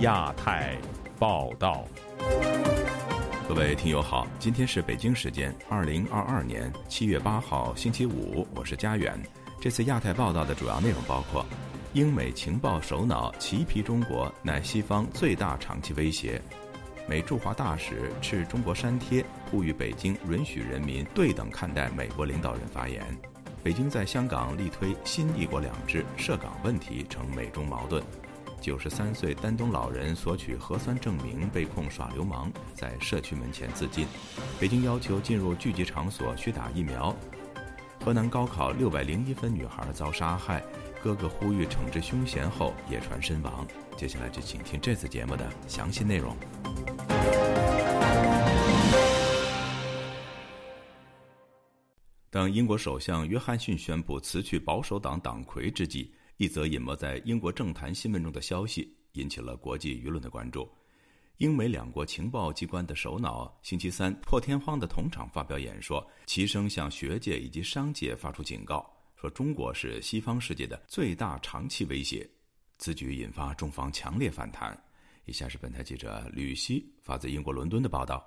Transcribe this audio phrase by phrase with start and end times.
[0.00, 0.78] 亚太
[1.18, 1.84] 报道，
[3.46, 9.20] 各位听友好，今天是北京时间二零二二年七月八号星期五，我是佳远。
[9.60, 11.44] 这次亚太报道的主要内容包括：
[11.92, 16.40] 英美情报首脑齐批中国乃西方最大长期威胁；
[17.06, 23.02] 美驻华大使斥中国删帖，呼吁北京允许人民对等看待美国领导人发言；
[23.62, 28.02] 北京在香港力推新“一国两制”，涉港问题成美中矛盾。
[28.60, 34.06] 九十三岁丹东老人索取核酸证明被控耍流氓，在社区门前自尽。
[34.60, 37.16] 北京要求进入聚集场所需打疫苗。
[38.04, 40.62] 河南高考六百零一分女孩遭杀害，
[41.02, 43.66] 哥哥呼吁惩治凶嫌后也传身亡。
[43.96, 46.36] 接下来就请听这次节目的详细内容。
[52.28, 56.14] 当英国首相约翰逊宣布辞去保守党党魁之际。
[56.40, 60.66] 一则隐没在英国政坛新闻中的消息引起了国际舆论的关注。
[61.36, 72.26] 英美两国情报机关的首脑星期三破天荒的同场发表演说，齐声向学界以及商界发出警告，说中国是西方世界的最大长期威胁。
[72.78, 74.74] 此举引发中方强烈反弹。
[75.26, 78.26] 以下是本台记者吕希发自英国伦敦的报道。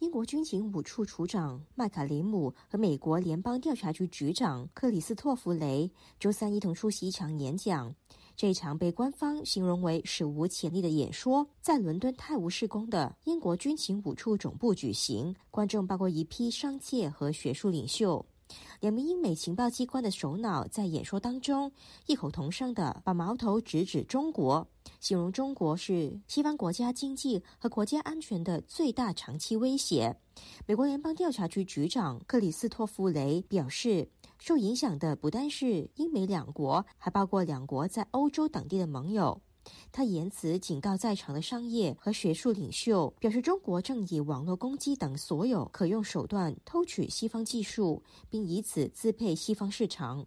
[0.00, 7.94] 英国军情五处处长麦卡雷姆和美国联邦调查局局长克里斯托弗雷周三一同出席一场演讲。
[8.34, 18.24] 这场被官方形容为史无前例的演说，在伦敦泰晤士宫的英国军情五处总部举行，观众包括一批商界和学术领袖。
[18.80, 21.70] 两名英美情报机关的首脑在演说当中
[22.06, 24.66] 异口同声的把矛头直指中国，
[25.00, 30.16] 形容中国是西方国家经济和国家安全的最大长期威胁。
[30.66, 39.42] 美国联邦调查局局长克里斯托弗雷表示，受影响的不单是英美两国，还包括两国在欧洲等地的盟友。
[39.92, 50.26] 他言辞警告在场的商业和学术领袖，表示中国正以网络攻击等所有可用手段偷取西方技术，并以此支配西方市场。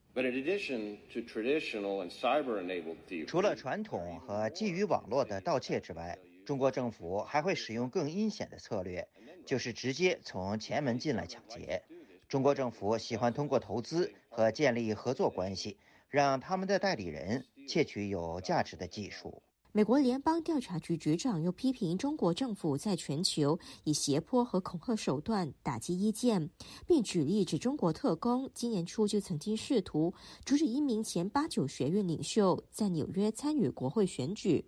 [3.27, 9.07] 除了传统和基于网络的盗窃之外，中国政府还会使用更阴险的策略，
[9.45, 11.81] 就是直接从前门进来抢劫。
[12.27, 15.77] 中国政府喜欢通过投资和建立合作关系，
[16.09, 17.45] 让他们的代理人。
[17.67, 19.41] 窃取有价值的技术。
[19.75, 26.47] 美国联邦调查局局长又批评中国政府在全球以胁迫和恐吓手段打击意见，
[26.85, 30.13] 并举例指中国特工今年初就曾经试图
[30.45, 34.63] 阻止一名前八九学院领袖在纽约参与国会选举，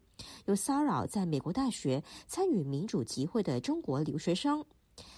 [0.45, 4.65] 又骚扰在美国大学参与民主集会的中国留学生。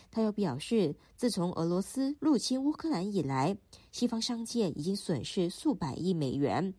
[0.10, 3.58] 他又表示，自从俄罗斯入侵乌克兰以来，
[3.92, 6.74] 西方商界已经损失数百亿美元。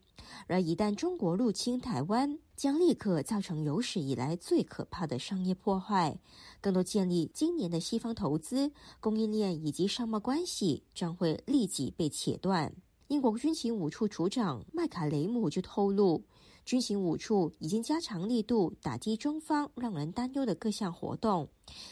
[0.47, 6.19] 而一旦中国入侵台湾，将立刻造成有史以来最可怕的商业破坏。
[6.59, 12.73] 更多建立今年的西方投资、供应链以及商贸关系将会立即被切断。
[13.07, 16.23] 英国军情五处处长麦卡雷姆就透露，
[16.65, 21.49] 军情五处已经加强力度打击中方让人担忧的各项活动，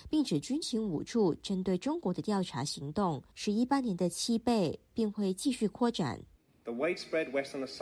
[0.10, 6.20] 并指军情五处针对中国的调查行动是一八年的七倍，并会继续扩展。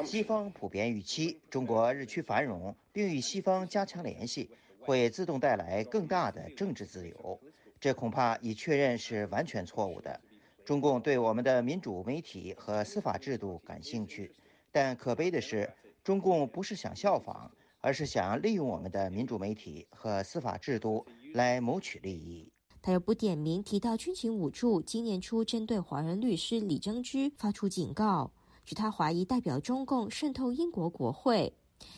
[0.06, 7.40] 西方普遍预期中国日趋繁荣，并与西方加强联系，会自动带来更大的政治自由。
[7.79, 10.22] 这恐怕已确认是完全错误的。
[10.63, 14.31] 中共对我们的民主媒体和司法制度感兴趣，
[14.72, 15.69] 但可悲的是，
[16.06, 17.50] 中共不是想效仿，
[17.82, 22.48] 而是想利用我们的民主媒体和司法制度来谋取利益。
[22.80, 28.32] 他又不点名提到军情五处今年初针对华人律师李征之发出警告。
[28.64, 31.52] 据他怀疑代表中共渗透英国国会，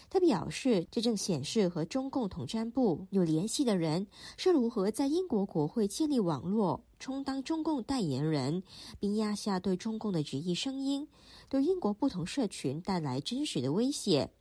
[0.10, 4.08] 他表示，这正显示和中共统战部有联系的人
[4.38, 8.64] 是如何在英国国会建立网络，充当中共代言人，
[9.00, 11.08] 并压下对中共的质疑声音，
[11.50, 14.32] 对英国不同社群带来真实的威胁。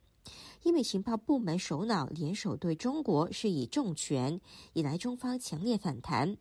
[0.63, 4.41] 英美情报部门首脑联手对中国施以重拳，
[4.73, 6.35] 引来中方强烈反弹。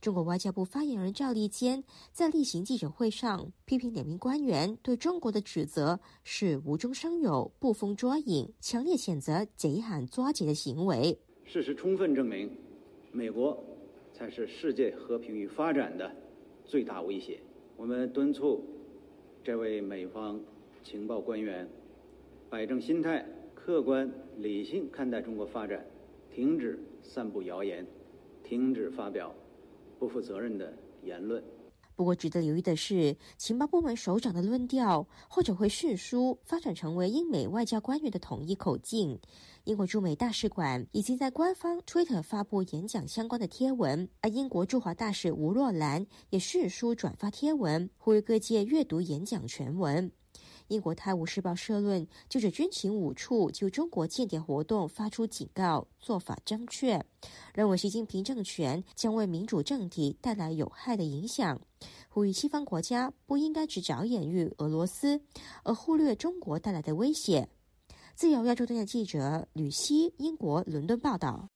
[0.00, 1.82] 中国外交部发言人赵立坚
[2.12, 11.18] 在例行记者会上批评两名官员对中国的指责是无中生有、捕风捉影，强烈谴责贼喊抓贼的行为。
[11.44, 12.50] 事实充分证明，
[13.10, 13.62] 美国
[14.14, 16.10] 才是世界和平与发展的
[16.64, 17.40] 最大威胁。
[17.76, 18.64] 我们敦促
[19.44, 20.40] 这位美方
[20.84, 21.68] 情报官员
[22.48, 23.26] 摆正心态，
[23.66, 24.08] 客观
[24.38, 25.84] 理性看待中国发展，
[26.32, 27.84] 停止散布谣言，
[28.44, 29.34] 停止发表。
[29.98, 30.72] 不负责任的
[31.02, 31.42] 言论。
[31.96, 39.18] 不过，值得留意的是，情报部门首长的论调或者会迅速发展成为英美外交官员的统一口径。
[39.64, 50.12] 英国驻美大使馆已经在官方 Twitter 发布演讲相关的贴文，而英国驻华大使吴若兰也迅速转发贴文，呼吁各界阅读演讲全文。
[50.68, 57.04] 英国《泰晤士报》社论就着军情五处就中国间谍活动发出警告，做法正确，
[57.54, 61.60] 认为习近平政权将为民主政体带来有害的影响，
[62.08, 65.20] 呼吁西方国家不应该只着眼于俄罗斯，
[65.62, 67.48] 而忽略中国带来的威胁。
[68.14, 71.48] 自由亚洲电台记者吕希，英国伦敦报道。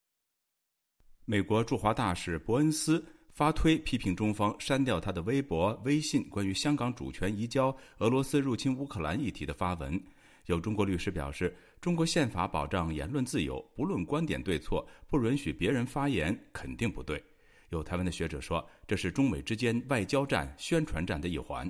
[1.25, 3.05] 美国驻华大使伯恩斯
[3.41, 9.99] 发推批评中方删掉他的微博、微信关于香港主权移交、俄罗斯入侵乌克兰议题的发文。
[10.45, 17.25] 有中国律师表示，中国宪法保障言论自由，不论观点对错，不允许别人发言，肯定不对。
[17.71, 21.67] 有台湾的学者说，这是中美之间外交战、宣传战的一环。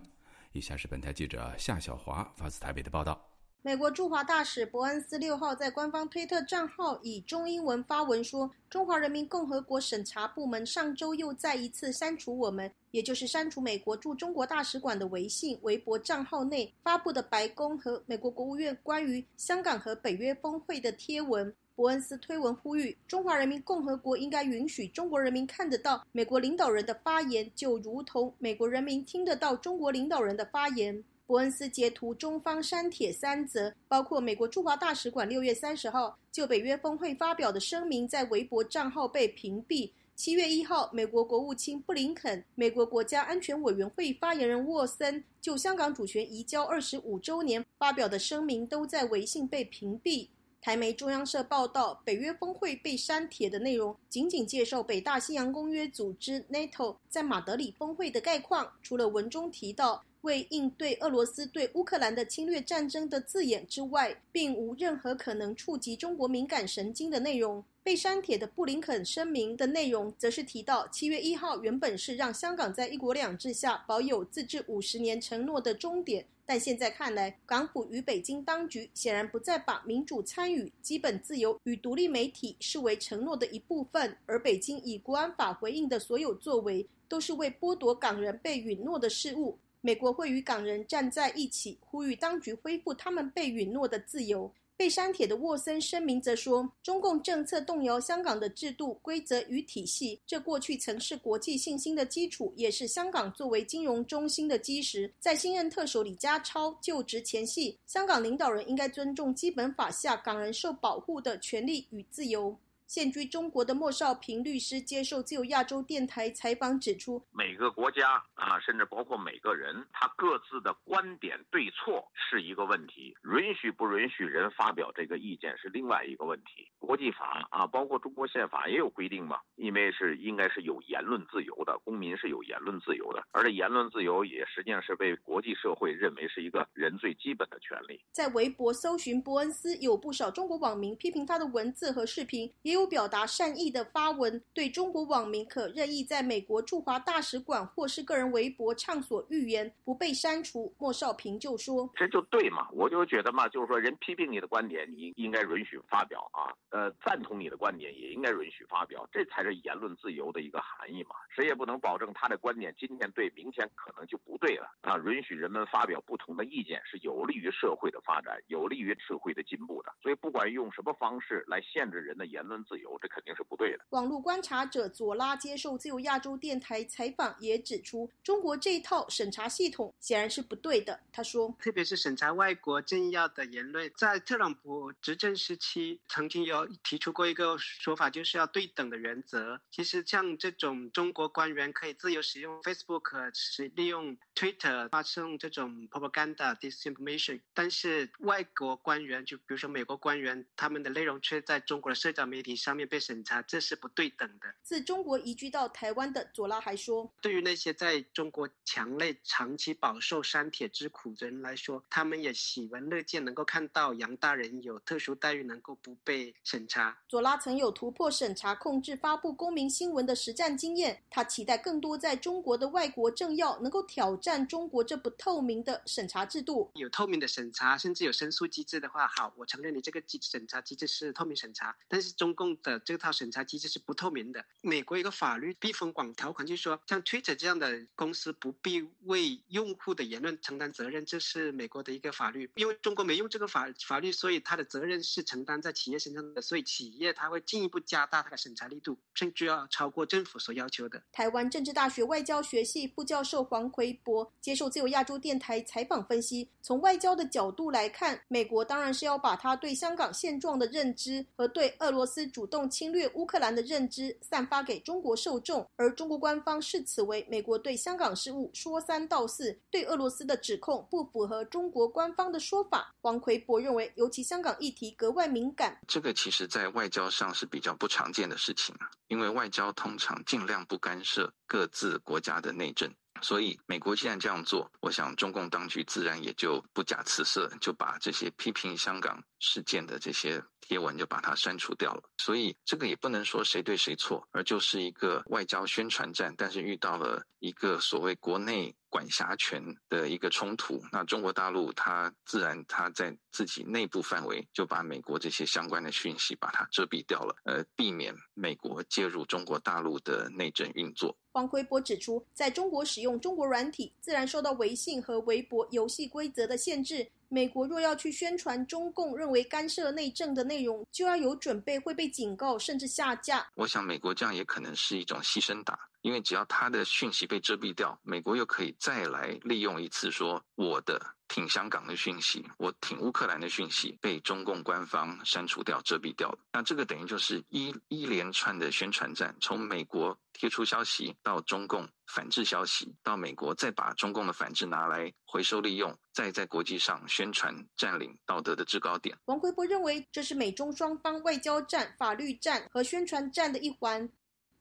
[0.50, 3.29] 以下是本台记者夏小华发自台北的报道。
[3.62, 31.04] 美国驻华大使伯恩斯六号在官方推特账号以中英文发文说：“中华人民共和国审查部门上周又再一次删除我们，也就是删除美国驻中国大使馆的微信、微博账号内发布的白宫和美国国务院关于香港和北约峰会的贴文。”伯恩斯推文呼吁，中华人民共和国应该允许中国人民看得到美国领导人的发言，就如同美国人民听得到中国领导人的发言。
[31.30, 39.92] 伯恩斯截图中方删帖三则，包括美国驻华大使馆六月三十号就北约峰会发表的声明，在微博账号被屏蔽。
[40.16, 50.30] 七月一号，美国国务卿布林肯、美国国家安全委员会发言人沃森就香港主权移交二十五周年发表的声明，都在微信被屏蔽。
[50.60, 60.02] 台媒中央社报道，北约峰会被删帖的内容仅仅介绍北大西洋公约组织 （NATO） 在马德里峰会的概况，除了文中提到。
[60.22, 67.64] 为应对俄罗斯对乌克兰的侵略战争的字眼之外，并无任何可能触及中国敏感神经的内容。
[67.82, 89.58] 被删帖的布林肯声明的内容，则是提到七月一号原本是让香港在一国两制下保有自治五十年承诺的终点，但现在看来，港府与北京当局显然不再把民主参与、基本自由与独立媒体视为承诺的一部分，而北京以国安法回应的所有作为，都是为剥夺港人被允诺的事物。
[89.82, 94.52] 美国会与港人站在一起，呼吁当局恢复他们被允诺的自由。
[94.76, 105.12] 被删帖的沃森声明则说：“中共政策动摇香港的制度、规则与体系，这过去曾是国际信心的基础，也是香港作为金融中心的基石。
[105.20, 112.56] 在新任特首李家超就职前夕，香港领导人应该尊重基本法下港人受保护的权利与自由。”
[112.90, 126.68] 现居中国的莫少平律师接受自由亚洲电台采访指出，每个国家啊，甚至包括每个人，他各自的观点对错是一个问题，允许不允许人发表这个意见是另外一个问题。
[126.80, 138.02] 国际法啊，包括中国宪法也有规定嘛，因为是应该是有言论自由的，公民是有言论自由的，而且言论自由也实际上是被国际社会认为是一个人最基本的权利。
[138.10, 142.79] 在微博搜寻伯恩斯，有不少中国网民批评他的文字和视频，也有。
[142.80, 150.74] 不表达善意的发文，对中国网民可任意在美国驻华大使馆或是个人微博畅所欲言，不被删除。
[150.78, 161.16] 莫少平就说：“这就对嘛，我就觉得嘛，就是说人批评你的观点，你应该允许发表啊，呃，赞同你的观点也应该允许发表，这才是言论自由的一个含义嘛。
[161.28, 164.96] 谁也不能保证他的观点今天对，明天可能就不对了啊。
[165.04, 169.92] 允许人们发表不同的意见，是有利于社会的发展，有利于社会的进步的。
[170.02, 173.84] 所以，不管用什么方式来限制人的言论。”自由，这肯定是不对的。
[173.88, 181.00] 网络观察者佐拉接受自由亚洲电台采访，也指出中国这一套审查系统显然是不对的。
[181.10, 189.60] 他说，特别是审查外国政要的言论，在特朗普执政时期曾经有提出过一个说法，就是要对等的原则。
[189.72, 202.59] 其实像这种中国官员可以自由使用 Facebook，是利用 Twitter 发送这种 propaganda disinformation，但是外国官员，就比如说美国官员，他们的内容却在中国的社交媒体。
[202.62, 204.54] 上面被审查，这是不对等的。
[204.62, 216.98] 自中国移居到台湾的佐拉还说，对于那些在中国墙内长期饱受删帖之苦的人来说，他们也喜闻乐见，能够看到杨大人有特殊待遇，能够不被审审查。
[217.08, 226.70] 佐拉曾有突破审查、控制发布公民新闻的实战经验，他期待更多在中国的外国政要能够挑战中国这不透明的审查制度。
[226.74, 234.44] 有透明的审查，甚至有申诉机制的话，好，我承认你这个机审查机制是透明审查，但是中共的这套审查机制是不透明的。
[234.60, 242.50] 美国一个法律避风港条款就是说，像 Twitter 这样的公司不必为用户的言论承担责任，这是美国的一个法律。
[242.56, 251.02] 因为中国没用这个法法律，所以它的责任是承担在企业身上的，所以企业它会进一步加大它的审查力度，甚至要超过政府所要求的。
[251.12, 272.94] 台湾政治大学外交学系副教授黄奎博接受自由亚洲电台采访分析，从外交的角度来看，美国当然是要把他对香港现状的认知和对俄罗斯主动侵略乌克兰的认知散发给中国受众，而中国官方视此为美国对香港事务说三道四，对俄罗斯的指控不符合中国官方的说法。
[273.00, 278.74] 黄奎博认为，尤其香港议题格外敏感，这个其实在外交上是比较不常见的事情，
[279.08, 282.90] 因为外交通常尽量不干涉各自国家的内政。
[283.22, 292.02] 所以，美国既然这样做，我想中共当局自然也就不假辞色，就把这些批评香港事件的这些贴文就把它删除掉了。
[292.18, 296.32] 所以，这个也不能说谁对谁错，而就是一个外交宣传战。
[296.38, 311.16] 但是遇到了一个所谓国内管辖权的一个冲突，那中国大陆它自然它在自己内部范围就把美国这些相关的讯息把它遮蔽掉了，呃，避免美国介入中国大陆的内政运作。
[311.32, 317.08] 黄奎波指出，在中国使用中国软体，自然受到微信和微博游戏规则的限制。
[317.32, 323.48] 美国若要去宣传中共认为干涉内政的内容，就要有准备会被警告甚至下架。
[323.54, 336.36] 我想，美国这样也可能是一种牺牲打，因为只要他的讯息被遮蔽掉，美国又可以再来利用一次，说我的挺香港的讯息，我挺乌克兰的讯息被中共官方删除掉、遮蔽掉。
[336.52, 341.88] 那这个等于就是一一连串的宣传战，从美国贴出消息到中共。
[342.12, 349.16] 反制消息到美国，再把中共的反制拿来回收利用，再在国际上宣传占领道德的制高点。
[349.26, 354.10] 王奎博认为，这是美中双方外交战、法律战和宣传战的一环。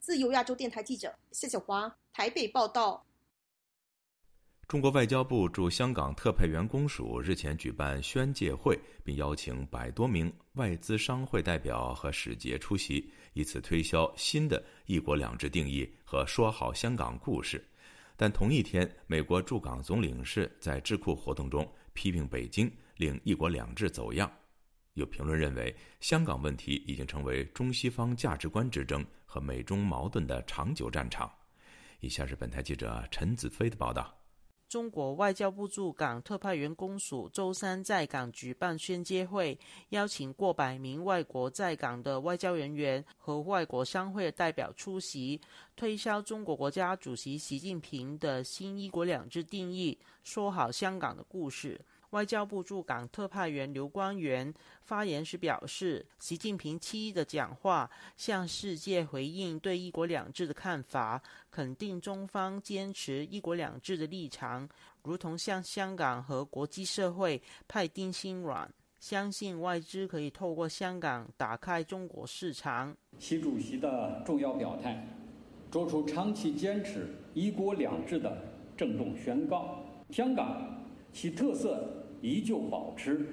[0.00, 3.04] 自由亚洲电台记者谢小华台北报道。
[4.66, 13.12] 中国外交部驻香港特派员公署日前举办宣介会，并邀请百多名外资商会代表和使节出席。
[13.34, 17.62] 以此推销新的一国两制定义和说好香港故事，
[18.16, 24.32] 但同一天，美国驻港总领事在智库活动中批评北京令一国两制走样。
[24.94, 31.30] 有评论认为，香港问题已经成为中西方价值观之争和美中矛盾的长久战场。
[32.00, 34.12] 以下是本台记者陈子飞的报道。
[34.68, 39.58] 中国外交部驻港特派员公署周三在港举办宣介会，
[39.88, 45.40] 邀请过百名外国在港的外交人员和外国商会代表出席，
[45.74, 51.80] 推销中国国家主席习近平的新“一国两制”定义，说好香港的故事。
[52.10, 54.52] 外交部驻港特派员刘光源
[54.82, 64.68] 发言时表示，习近平七一的讲话向世界回应对“一国两制”的看法，肯定中方坚持“一国两制”的立场，
[65.04, 72.96] 如同向香港和国际社会派定心丸，相信外资可以透过香港打开中国市场。
[73.20, 75.06] 习主席的重要表态，
[75.70, 78.36] 作出长期坚持“一国两制”的
[78.76, 79.84] 郑重宣告。
[80.10, 81.98] 香港其特色。
[82.22, 83.26] 依旧保持，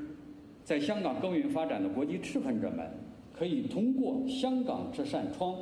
[0.63, 2.89] 在香港耕耘发展的国际持份者们，
[3.33, 5.55] 可以通过香港这扇窗，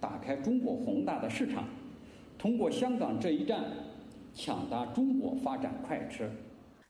[0.00, 1.68] 打开中国宏大的市场，
[2.38, 3.64] 通过香港这一站，
[4.34, 6.30] 抢答中国发展快车。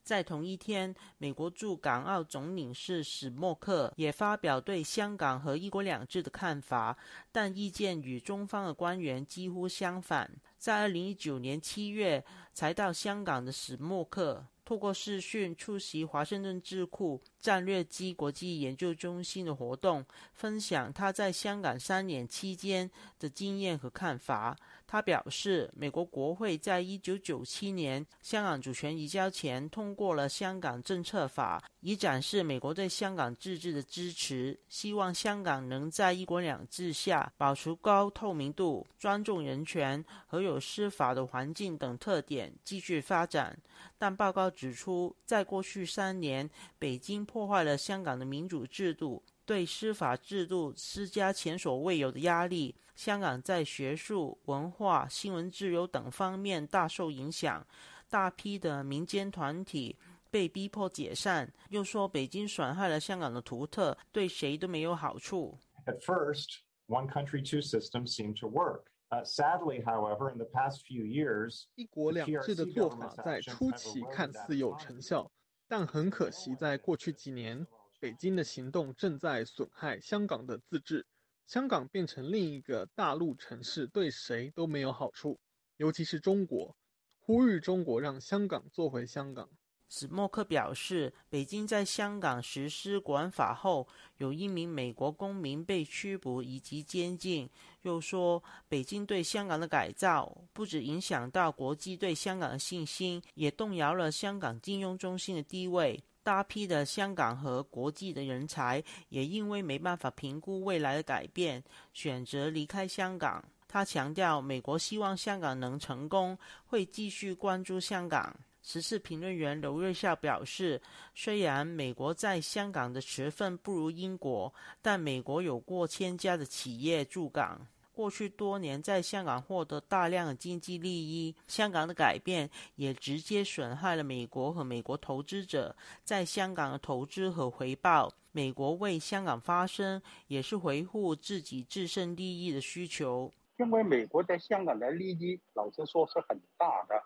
[0.02, 6.96] 在同一天，美国驻港澳总领事史默克也发表对香港和“一国两制”的看法，
[7.30, 10.30] 但意见与中方的官员几乎相反。
[10.56, 14.46] 在二零一九年七月才到香港的史默克。
[14.68, 24.54] 透过视讯出席华盛顿智库战略机国际研究中心的活动，分享他在香港三年期间的经验和看法。
[24.90, 34.58] 他表示，美国国会在一九九七年香港主权移交前通过了《香港政策法》，以展示美国对香港自治的支持。
[34.66, 43.54] 希望香港能在“一国两制”下保持高透明度、尊重人权和有司法的环境等特点继续发展。
[43.98, 52.76] 但报告指出，在过去三年，北京破坏了香港的民主制度，对司法制度施加前所未有的压力。
[52.94, 57.66] 香港在学术、文化、新闻自由等方面大受影响，
[58.10, 59.96] 大批的民间团体
[60.30, 65.56] 被逼迫解散，又说北京损害了香港的独特，对谁都没有好处。
[65.86, 68.82] At first, one country, two systems seemed to work.
[69.24, 75.30] Sadly, however, in the past few years, 一国两制的做法在初期看似有成效，
[75.66, 77.66] 但很可惜，在过去几年，
[78.00, 81.06] 北京的行动正在损害香港的自治。
[81.46, 85.38] 香港变成另一个大陆城市，对谁都没有好处，
[85.78, 86.76] 尤其是中国。
[87.20, 89.48] 呼吁中国让香港做回香港。
[89.90, 93.88] 史默克表示，北京在香港实施国安法后，
[94.18, 97.48] 有一名美国公民被拘捕以及监禁。
[97.80, 106.04] 又说，北京对香港的改造不止影响到国际对香港的信心，也动摇了香港金融中心的地位。
[106.28, 113.42] 大批的香港和国际的人才也因为没办法评估未来的改变，选择离开香港。
[113.66, 118.36] 他强调，美国希望香港能成功，会继续关注香港。
[118.62, 120.78] 时事评论员刘瑞孝表示，
[121.14, 127.58] 虽然美国在香港的持份不如英国，但美国有过千家的企业驻港。
[127.98, 135.74] 过去多年在香港获得大量的经济利益，香港的改变也直接损害了美国和美国投资者
[136.04, 138.08] 在香港的投资和回报。
[138.30, 143.32] 美国为香港发声，也是维护自己自身利益的需求。
[143.58, 147.02] 因为美国在香港的利益，老实说是很大的。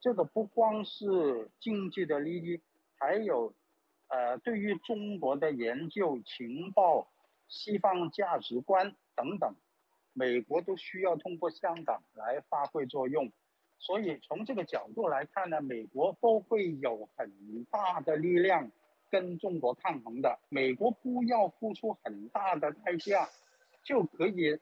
[0.00, 2.60] 这个不光是经济的利益，
[2.96, 3.52] 还有，
[4.06, 7.04] 呃，对于中国的研究、情报、
[7.48, 9.52] 西方价值观等等。
[10.18, 13.30] 美国都需要通过香港来发挥作用，
[13.78, 18.72] 所以从这个角度来看呢，美国都会有很大的力量
[19.10, 20.38] 跟中国抗衡的。
[20.48, 23.28] 美国不要付出很大的代价，
[23.84, 24.58] 就可以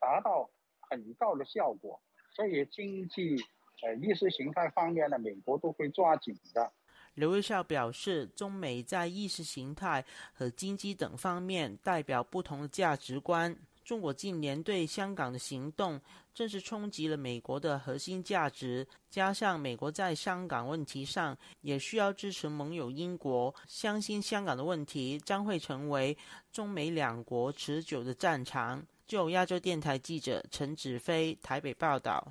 [0.00, 0.48] 达到
[0.88, 2.00] 很高的效果。
[2.30, 3.36] 所以经济、
[3.82, 6.72] 呃意识形态方面呢，美国都会抓紧的。
[7.12, 13.54] 刘瑞孝表示，中美在意识形态和经济等方面代表不同的价值观。
[13.84, 16.00] 中国近年对香港的行动，
[16.32, 18.86] 正是冲击了美国的核心价值。
[19.10, 26.16] 加上美国在香港问题上也需要支持盟友英国，相信香港的问题将会成为
[26.50, 28.84] 中美两国持久的战场。
[29.06, 32.26] 就亚洲电台记者陈子飞台北报道。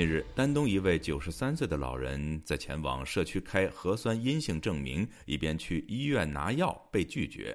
[0.00, 7.54] 近日，丹东一位九十三岁的老人在前往社区开核酸阴性证明，一边去医院拿药被拒绝。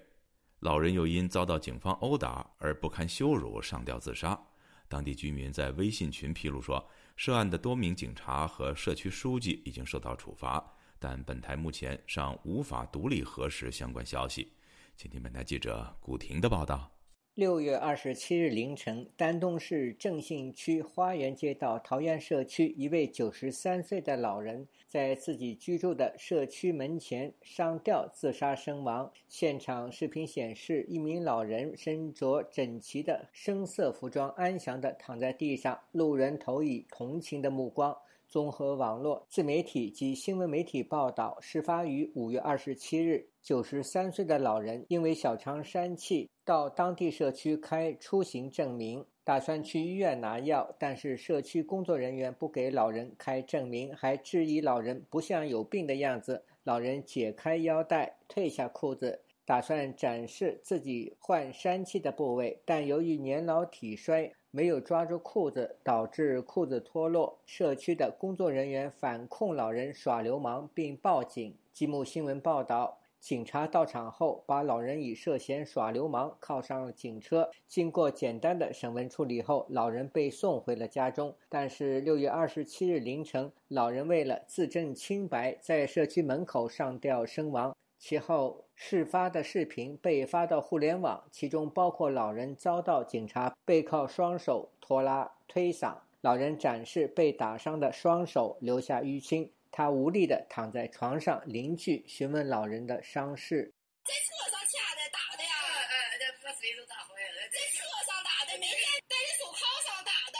[0.60, 4.40] 老人又因遭到警方殴打而不堪羞辱，上吊自杀。
[4.88, 10.64] 当地居民在微信群披露说，涉案的多名警察和社区书记已经受到处罚，
[11.00, 14.54] 但本台目前尚无法独立核实相关消息。
[14.96, 16.95] 请听本台记者古婷的报道。
[17.36, 29.12] 六月二十七日凌晨，丹东市正信区花园街道桃园社区，一位九十三岁的老人在自己居住的社区门前上吊自杀身亡。
[29.28, 37.98] 现场视频显示，一名老人身着整齐的深色服装，安详地躺在地上，路人投以同情的目光。
[38.28, 43.28] 综合网络自媒体及新闻媒体报道，事发于五月二十七日。
[43.42, 56.44] 九十三岁的老人因为小肠疝气，到当地社区开出行证明，打算去医院拿药，但是社区工作人员不给老人开证明，还质疑老人不像有病的样子。
[56.64, 64.34] 老人解开腰带，褪下裤子，打算展示自己患疝气的部位，但由于年老体衰。
[64.56, 67.38] 没有抓住裤子，导致裤子脱落。
[67.46, 71.54] 社区的工作人员反控老人耍流氓，并报警。
[71.74, 77.50] 吉木新闻报道，警察到场后，把老人以涉嫌耍流氓铐上了警车。
[77.68, 81.36] 经过简单的审问处理后，老人被送回了家中。
[81.50, 87.76] 但是六月二十七日凌晨，老人为了自证清白，在社区门口上吊身亡。
[87.98, 99.52] 其后，事发的视频被发到互联网，其中包括老人遭到警察背靠双手拖拉推搡，老人展示被打伤的双手，留下淤青。
[99.72, 103.74] 他无力地躺在床上，邻居询问老人的伤势。
[104.04, 105.52] 在车上掐的打的呀？
[105.90, 107.42] 哎这把谁都打坏了。
[107.50, 108.80] 在车上打的，明天
[109.10, 110.40] 戴在手铐上打的，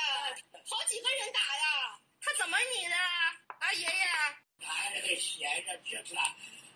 [0.54, 2.00] 好几个人打呀。
[2.22, 2.96] 他怎么你的？
[3.60, 4.06] 啊，爷爷？
[5.16, 6.16] 闲着，这是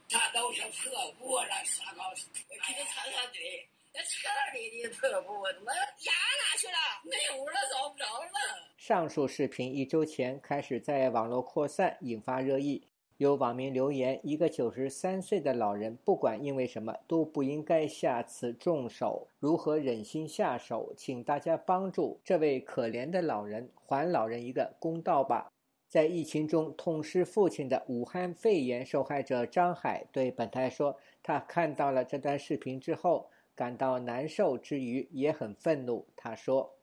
[0.10, 2.04] 他都是破布了，啥高？
[2.50, 3.68] 给他擦擦嘴。
[3.94, 6.78] 那车里的破布，那牙哪去了？
[7.04, 8.30] 没有了，找不着了。
[8.78, 12.88] 上述视频一周前开始在网络扩散，引发热议。
[13.18, 19.28] 有网民留言：“一个九十三岁的老人，不管因为什么，都不应该下此重手。
[19.40, 20.94] 如何忍心下手？
[20.96, 25.52] 请大家帮助这位可怜的老人，还老人一个公道吧。”
[25.90, 36.76] 在疫情中痛失父亲的武汉肺炎受害者张海对本台说：“他看到了这段视频之后，感到难受之余，也很愤怒。”他说。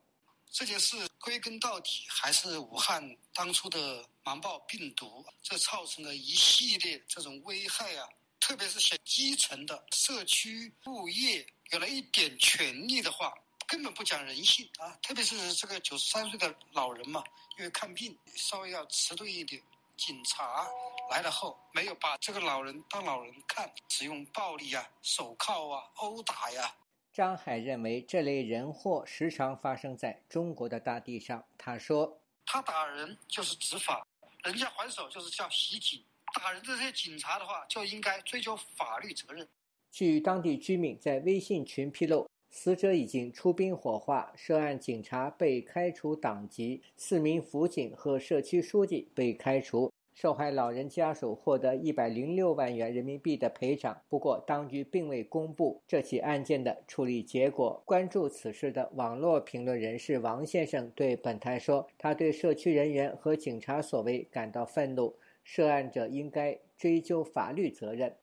[0.48, 8.08] 这件事归根到底还是武汉当初的瞒报病毒，这造成了一系列这种危害啊！
[8.40, 13.34] 特别是些基层的社区物业有了一点权利的话，
[13.66, 14.96] 根本不讲人性啊！
[15.02, 17.22] 特别是这个九十三岁的老人嘛，
[17.58, 19.60] 因为看病稍微要迟钝一点，
[19.96, 20.66] 警察
[21.10, 26.72] 来了后没有把这个老人当老人看，使用暴力啊、手铐啊、殴打呀。
[27.12, 31.42] 张海认为，这类人祸时常发生在中国的大地上。
[31.58, 34.06] 他说：“他打人就是执法，
[34.44, 36.04] 人家还手就是叫袭警。
[36.34, 39.48] 打人这些警察的话，就应该追究法律责任。”
[39.90, 49.92] 据当地居民在微信群披露，死者已经出兵火化，涉案警察被开除党籍，四名辅警和社区书记被开除。
[50.14, 57.82] 受害老人家属获得一百零六万元人民币的赔偿，不过当局并未公布这起案件的处理结果。
[57.84, 65.14] 关注此事的网络评论人士王先生对本台说：“他对社区人员和警察所为感到愤怒，
[65.44, 68.16] 涉案者应该追究法律责任。”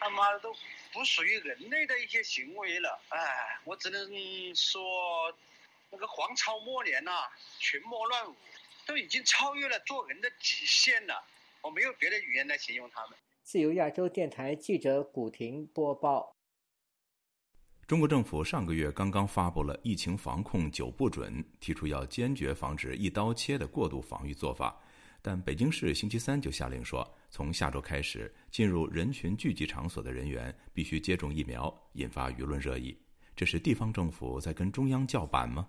[0.00, 0.50] 他妈的都
[0.92, 4.82] 不属于人类的一些行为了，哎，我只能说，
[5.90, 7.10] 那个黄巢末年呐，
[7.58, 8.34] 群魔乱舞。
[8.84, 11.24] 都已经超越了做人的底线了，
[11.60, 13.16] 我没有别的语言来形容他们。
[13.44, 16.34] 自由亚洲电台记者古婷播报。
[17.86, 24.81] 中国政府上个月刚刚发布了疫情防控九不准，提出要坚决防止一刀切的过度防御做法。
[25.24, 32.98] 但北京市星期三就下令说，从下周开始，进入人群聚集场所的人员必须接种疫苗，引发舆论热议。
[33.36, 35.68] 这是地方政府在跟中央叫板吗？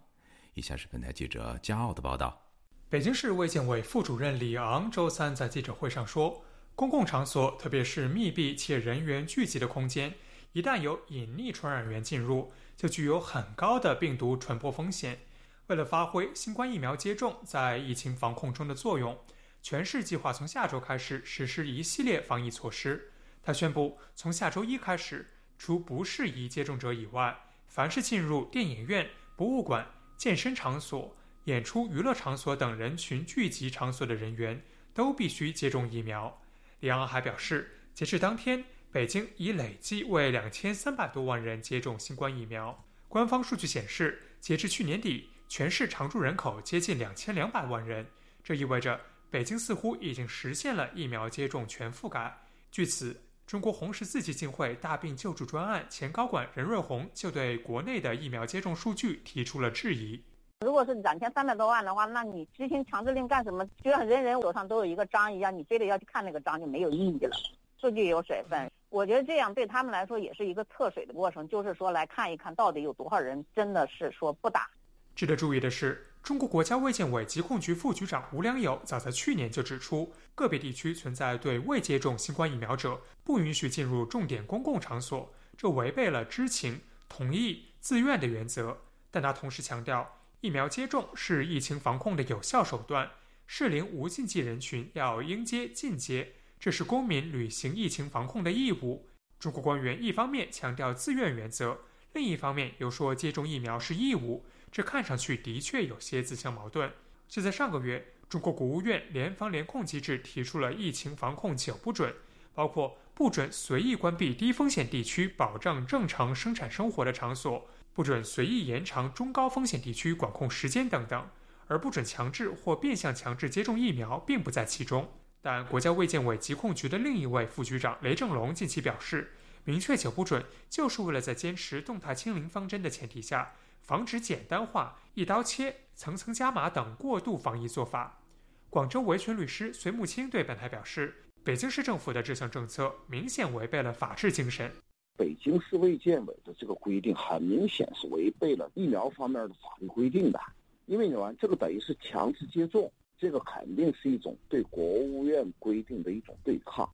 [0.56, 2.52] 以下是本台记者加奥的报道。
[2.90, 6.44] 北京市卫健委副主任李昂周三在记者会上说
[6.76, 10.16] ：“公共场所，特别是密闭且人员聚集的空间，
[10.54, 15.20] 一旦有隐匿传染源进入，就具有很高的病毒传播风险。
[15.68, 19.18] 为了发挥新冠疫苗接种在疫情防控中的作用，
[19.64, 23.14] 全市计划从下周开始实施一系列防疫措施。
[23.42, 25.26] 他宣布，从下周一开始，
[25.58, 27.34] 除不适宜接种者以外，
[27.70, 36.42] 凡是进入电影院、博物馆、健身场所。”演出、娱乐场所等人群聚集场所的人员都必须接种疫苗。
[36.80, 42.86] 李昂还表示，截至当天，北京已累计为两千三百多万人接种新冠疫苗。
[43.10, 48.08] 官方数据显示，截至去年底，全市常住人口接近两千两百万人，
[48.42, 49.02] 这意味着
[49.34, 52.32] 北京似乎已经实现了疫苗接种全覆盖。
[52.70, 60.24] 据此，中国红十字基金会大病救助专案前高管任瑞红就对国内的疫苗接种数据提出了质疑。
[60.62, 63.66] 如果是两千三百多万的话，那你执行强制令干什么？
[63.84, 67.36] 就像人人手上都有一个章一样，你非得要去看那个章就没有意义了。
[67.82, 74.70] 数据有水分，我觉得这样对他们来说也是一个测水的过程，就是说来看一看到底有多少人真的是说不打。
[75.16, 88.78] 值得注意的是，中国国家卫健委疾控局副局长吴良友早在去年就指出，个别地区存在对未接种新冠疫苗者不允许进入重点公共场所，这违背了知情、同意、自愿的原则。
[89.12, 90.20] 但他同时强调。
[90.40, 93.12] 疫苗接种是疫情防控的有效手段，
[93.48, 99.10] 适龄无禁忌人群要应接尽接，这是公民履行疫情防控的义务。
[99.40, 101.80] 中国官员一方面强调自愿原则，
[102.12, 106.92] 另一方面又说接种疫苗是义务，这看上去的确有些自相矛盾。
[107.28, 112.12] 就在上个月，中国国务院联防联控机制提出了疫情防控九不准，
[112.56, 121.30] 包括不准随意关闭低风险地区保障正常生产生活的场所，不准随意延长中高风险地区管控时间等等，
[121.68, 125.14] 而不准强制或变相强制接种疫苗并不在其中。
[125.40, 129.34] 但国家卫健委疾控局的另一位副局长雷正龙近期表示。
[129.66, 138.22] 明确九不准，就是为了在坚持动态清零方针的前提下，防止简单化、一刀切、层层加码等过度防疫做法。
[138.70, 144.72] 广州维权律师隋木青对本台表示，北京市政府的这项政策明显违背了法治精神。
[145.18, 150.40] 北京市卫健委的这个规定很明显是违背了疫苗方面的法律规定的，
[150.86, 156.90] 因为呢，这个等于是强制接种，这个肯定是一种对国务院规定的一种对抗。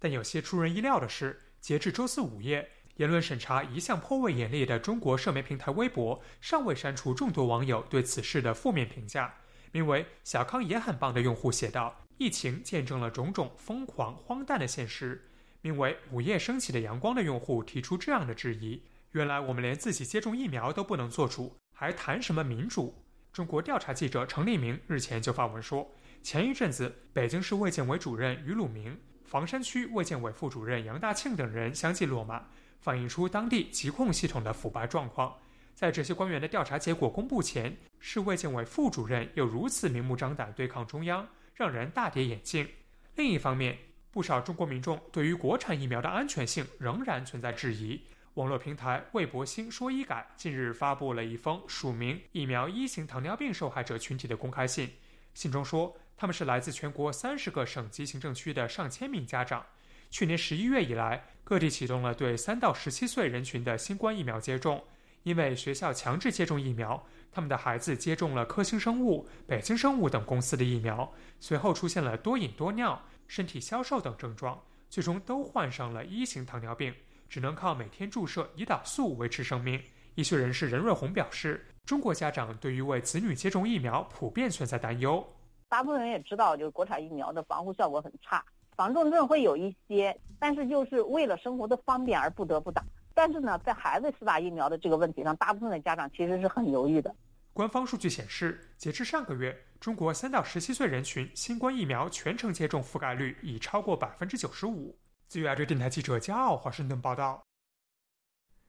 [0.00, 1.38] 但有些出人意料的是。
[1.62, 2.68] 截至周四午夜，
[3.02, 9.34] 言论审查一向颇为严厉的中国社媒平台微博尚未删除众多网友对此事的负面评价。
[9.72, 15.28] 名为“小康也很棒”的用户写道：“疫情见证了种种疯狂荒诞的现实。”
[15.62, 23.02] 名为“午夜升起的阳光”的用户提出这样的质疑：“原来我们连自己接种疫苗都不能做主，还谈什么民主？”
[23.34, 25.90] 中国调查记者程立明日前就发文说，
[26.22, 28.96] 前一阵子北京市卫健委主任于鲁明。
[29.24, 32.48] 房山区卫健委副主任杨大庆等人相继落马，
[32.82, 35.38] 反映出当地疾控系统的腐败状况。
[35.74, 42.68] 在这些官员的调查结果公布前，市卫健委副主任又如此明目张胆对抗中央，让人大跌眼镜。
[43.14, 43.78] 另一方面，
[44.10, 48.02] 不少中国民众对于国产疫苗的安全性仍然存在质疑。
[48.34, 54.90] 网络平台魏博兴说医改近日发布了一封署名疫苗一型糖尿病受害者群体的公开信，
[55.32, 55.96] 信中说。
[56.14, 59.66] 他们是来自全国三十个省级行政区的上千名家长。
[60.12, 64.84] 去年十一月以来，各地启动了对三到十七岁人群的新冠疫苗接种。
[65.22, 76.94] 因为学校强制接种疫苗，他们的孩子接种了科兴生物、北京生物等公司的疫苗，随后出现了多饮多尿、身体消瘦等症状，最终都患上了一型糖尿病，
[77.30, 79.82] 只能靠每天注射胰岛素维持生命。
[80.16, 85.26] 医学人士任瑞红表示，中国家长对于为子女接种疫苗普遍存在担忧。
[85.70, 88.44] 大部分人也知道，就是国产疫苗的防护效果很差，
[88.76, 92.84] 防重症会有一些，但是就是为了生活的方便而不得不打。
[93.14, 97.14] 但是呢，在孩子施打疫苗的这个问题上，大部分的家长其实是很犹豫的。
[97.52, 104.96] 官方数据显示，截至上个月，中国三到十七岁人群新冠疫苗全程接种覆盖率已超过百分之九十五。
[105.28, 107.42] 自由亚洲电台记者加奥华盛顿报道。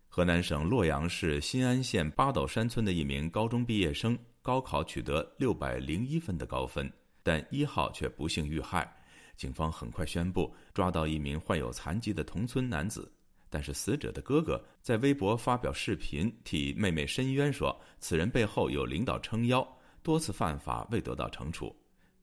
[0.09, 4.17] 河南省洛阳市新安县八斗山村的一名高中毕业生。
[4.41, 6.91] 高考取得六百零一分的高分，
[7.23, 8.93] 但一号却不幸遇害。
[9.35, 13.11] 警方很快宣布抓到一名患有残疾的同村男子，
[13.49, 19.67] 但是死者的哥哥在微博发表视频替妹妹申冤，说此人背后有领导撑腰，
[20.01, 21.75] 多次犯法未得到惩处。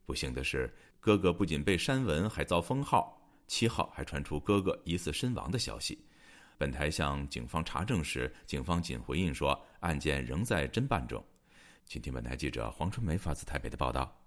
[0.06, 3.16] 不幸的是，哥哥不仅被删文，还遭封号。
[3.46, 5.98] 七号还传出哥哥疑似身亡的消息。
[6.56, 11.24] 本台向警方查证时，警方仅回应说案件仍在侦办中。
[11.84, 14.19] 请听本台记者黄春梅发自台北的报道。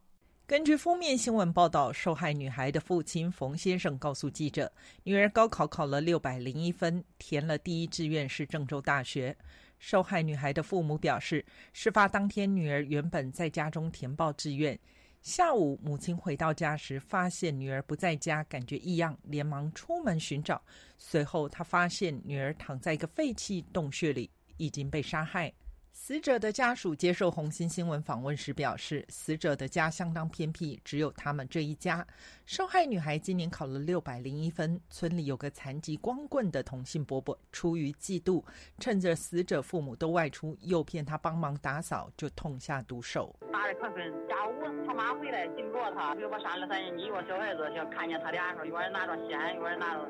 [0.45, 4.69] 根据封面新闻报道，受害女孩的父亲冯先生告诉记者，
[5.03, 9.33] 女儿高考考了六百零一分，填了第一志愿是郑州大学。
[9.79, 14.77] 受害女孩的父母表示，事发当天女儿原本在家中填报志愿，
[15.21, 20.61] 下午母亲回到家时发现女儿不在家，感觉异样，连忙出门寻找。
[20.97, 25.53] 随后他发现女儿躺在一个废弃洞穴里，已经被杀害。
[25.95, 32.05] 死者的家属接受红星新闻访问时表示，死者的家相当偏僻，只有他们这一家。
[32.45, 38.43] 受害女孩今年考了六百零一分，村里有个残疾光棍的同姓伯伯，出于嫉妒，
[38.79, 43.33] 趁着死者父母都外出，诱骗他帮忙打扫，就痛下毒手。
[43.53, 43.95] 打的可狠，
[44.27, 44.53] 下午
[44.85, 50.01] 他妈回来紧着他，比如说三二三年一个小孩子，就看见他俩说，有人拿着线，有人拿着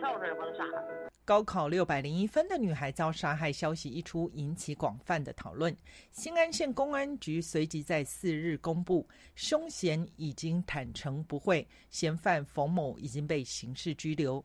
[0.00, 0.82] 笤帚把他杀了。
[1.28, 5.76] 高考六百零一分的女孩遭杀害消息一出，引起广泛的讨论。
[6.10, 14.42] 新安县公安局随即在四日公布，凶嫌已经坦诚不讳，嫌犯冯某已经被刑事拘留。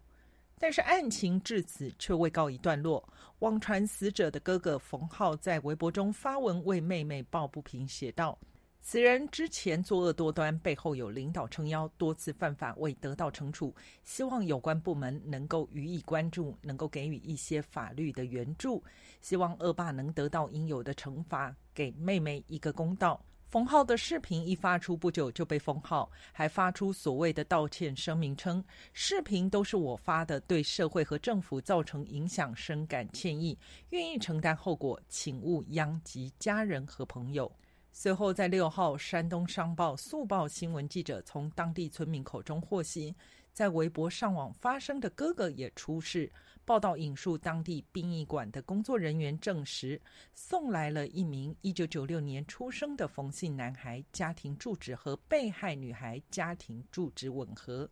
[0.59, 3.07] 但是案情至此却未告一段落。
[3.39, 8.37] 网传死者的哥哥冯浩在微博中发文为妹妹抱不平，写道。
[8.85, 18.83] 此人之前作恶多端，背后有领导撑腰，多次犯法未得到惩处，希望有关部门能够予以关注，能够给予一些法律的援助，
[19.21, 23.23] 希望恶霸能得到应有的惩罚，给妹妹一个公道。
[23.47, 33.57] 封号的视频一发出不久就被封号，还发出所谓的道歉声明，称视频都是我发的，对社会和政府造成影响，深感歉意，
[33.91, 37.49] 愿意承担后果，请勿殃及家人和朋友。
[37.95, 43.15] 随后，在六号，山东商报、速报新闻记者从当地村民口中获悉，
[43.53, 46.29] 在微博上网发生的哥哥也出事。
[46.65, 50.01] 报道引述当地殡仪馆的工作人员证实，
[50.33, 57.87] 送来了一名一九九六年出生的冯姓男孩，家庭住址和被害女孩家庭住址吻合，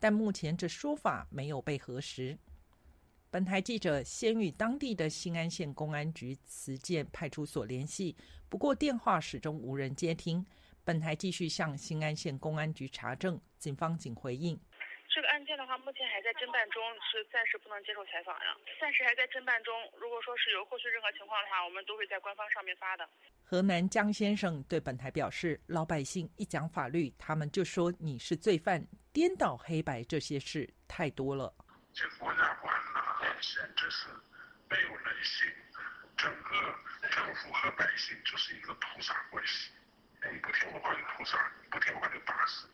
[0.00, 2.36] 但目前这说法没有被核实。
[3.30, 8.14] 本台记者先与当地的新安县公安局慈建派出所联系，
[8.54, 10.46] 不过电话始终无人接听。
[10.84, 14.56] 本台继续向新安县公安局查证，警方仅回应。
[15.10, 18.56] 这个案件的话，目前还在侦办中，是暂时不能接受采访呀。
[18.80, 23.04] 暂时还在侦办中，如果说是有后续任何情况的话，我们都会在官方上面发的。
[23.42, 31.52] 河南江先生对本台表示：“老百姓一讲法律，他们就说你是罪犯，颠倒黑白这些事太多了。
[31.92, 34.06] 这国家官呢，简直是
[34.70, 35.50] 没有人性，
[36.16, 36.78] 整个
[37.10, 39.70] 政府和百姓就是一个屠杀关系，
[40.32, 41.38] 你不听话就屠杀，
[41.70, 42.68] 不听话就打死。”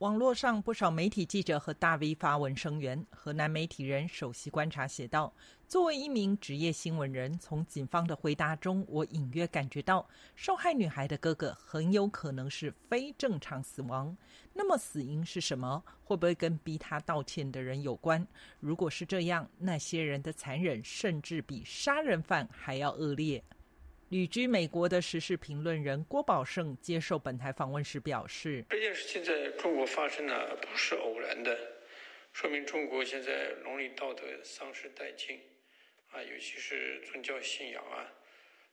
[0.00, 3.02] 网络上不少媒体记者和大 V 发文声援。
[3.08, 5.32] 河南媒体人首席观察写道
[5.66, 14.14] ：“作为一名职业新闻人，从警方的回答中，我隐约感觉到受害女孩的哥哥很有可能是非正常死亡。
[14.52, 15.82] 那么死因是什么？
[16.04, 18.26] 会不会跟逼他道歉的人有关？
[18.60, 23.42] 如果是这样，那些人的残忍甚至比杀人犯还要恶劣。”
[24.10, 31.58] 旅居美国的时事评论人郭宝胜接受本台访问时表示：“这件事情在中国发生呢，不是偶然的，
[32.32, 35.40] 说明中国现在伦理道德丧失殆尽，
[36.10, 38.06] 啊，尤其是宗教信仰啊，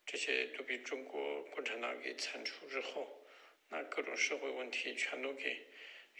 [0.05, 3.25] 这些都被中国共产党给铲除之后，
[3.69, 5.65] 那各种社会问题全都给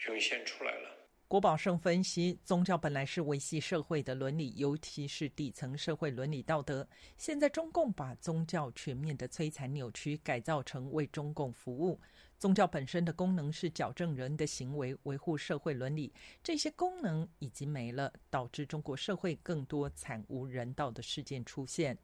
[0.08, 6.86] 涌现出来了。”郭宝胜分析，宗教本来是维系社会的伦理，尤其是底层社会伦理道德。
[7.16, 11.98] 现在中共把宗教全面的摧残、扭曲、改造成为中共服务。
[12.38, 16.12] 宗教本身的功能是矫正人的行为，维护社会伦理。
[16.42, 21.98] 这些功能已经没了，导致中国社会更多惨无人道的事件出现。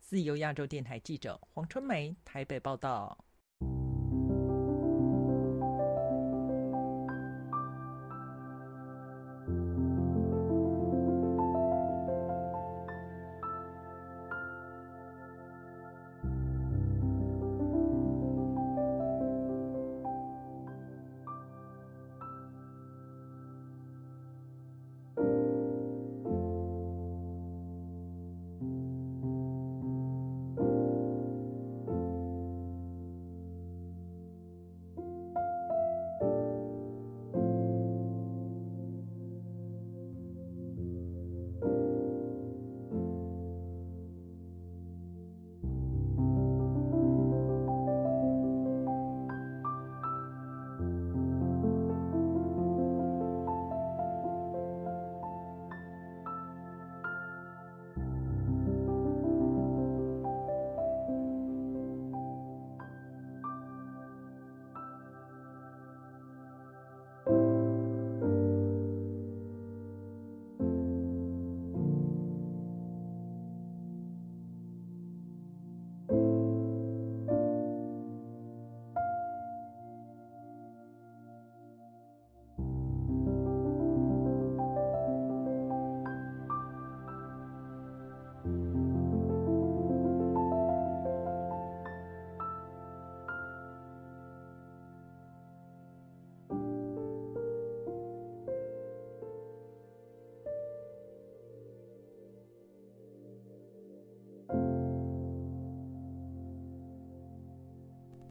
[0.00, 3.24] 自由亚洲电台记者黄春梅台北报道。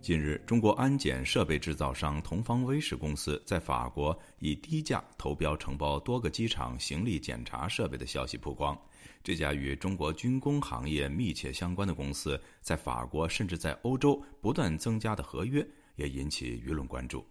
[0.02, 8.76] 近日，中国安检设备制造商同方威视公司在法国以低价投标承包多个机场行李检查设备的消息曝光。
[9.24, 15.64] 这家与中国军工行业密切相关的公司，在法国甚至在欧洲不断增加的合约，
[15.98, 17.24] 也引起舆论关注。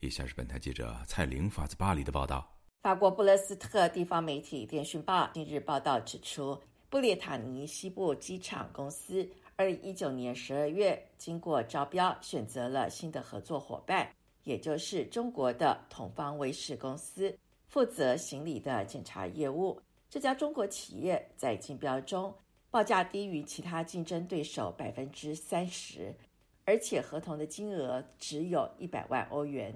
[0.00, 2.44] 以下是本台记者蔡玲发自巴黎的报道：
[2.82, 6.60] 法国布勒斯特地方媒体《电讯报》近日报道指出，
[6.90, 9.30] 布列塔尼西部机场公司。
[9.58, 14.06] 二零一九年十二月，经过招标，选择了新的合作伙伴，
[14.44, 17.34] 也就是中国的同方威视公司，
[17.66, 19.80] 负责行李的检查业务。
[20.10, 22.34] 这家中国企业在竞标中
[22.70, 26.14] 报价低于其他竞争对手百分之三十。
[26.66, 29.72] 而且合同的金额只有一百万欧元，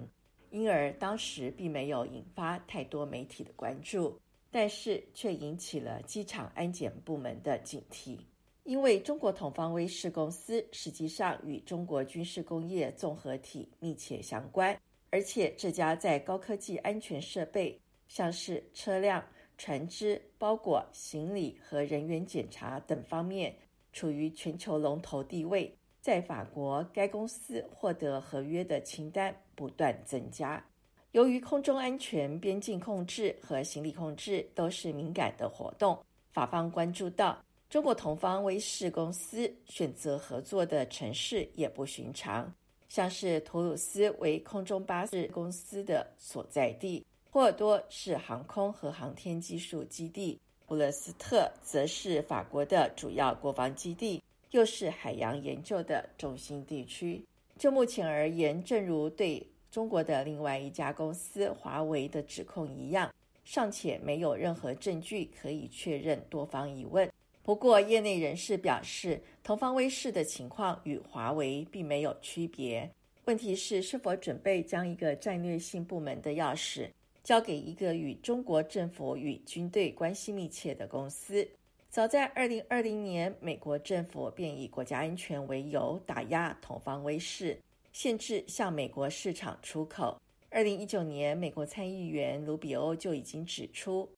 [0.51, 4.21] 因而当时并没有引发太多媒体的关注，
[4.51, 8.19] 但是却引起了机场安检部门的警惕。
[8.65, 14.79] 因为中国统方威视公司实际上与中国军事工业综合体密切相关，
[15.11, 19.25] 而且这家在高科技安全设备，像是车辆、
[19.57, 23.55] 船只、包裹、行李和人员检查等方面，
[23.93, 25.75] 处于全球龙头地位。
[26.01, 30.65] 在法国，该公司获得合约的清单不断增加。
[31.13, 35.99] 由于空中安全、边境控制和行李控制都是敏感的活动，
[36.31, 37.39] 法方关注到。
[37.71, 42.53] 中国同方威视公司选择合作的城市也不寻常，
[42.89, 57.25] 像是图鲁斯为空中巴士公司的所在地，波尔多是航空和航天技术基地，布勒斯特则是法国的主要国防基地，又是海洋研究的中心地区。
[57.57, 63.15] 就目前而言，正如对中国的另外一家公司华为的指控一样，
[63.45, 67.09] 尚且没有任何证据可以确认多方疑问。
[67.51, 72.89] 不过，业内人士表示，同方威视的情况与华为并没有区别。
[73.25, 76.89] 问题是，是否准备将一个战略性部门的钥匙
[77.25, 81.45] 交给一个与中国政府与军队关系密切的公司？
[81.89, 87.59] 早在二零二零年，美国政府便以国家安全为由打压同方威视，
[87.93, 90.17] 限制向美国市场出口。
[90.53, 94.13] 二零一九年，美国参议员卢比欧就已经指出。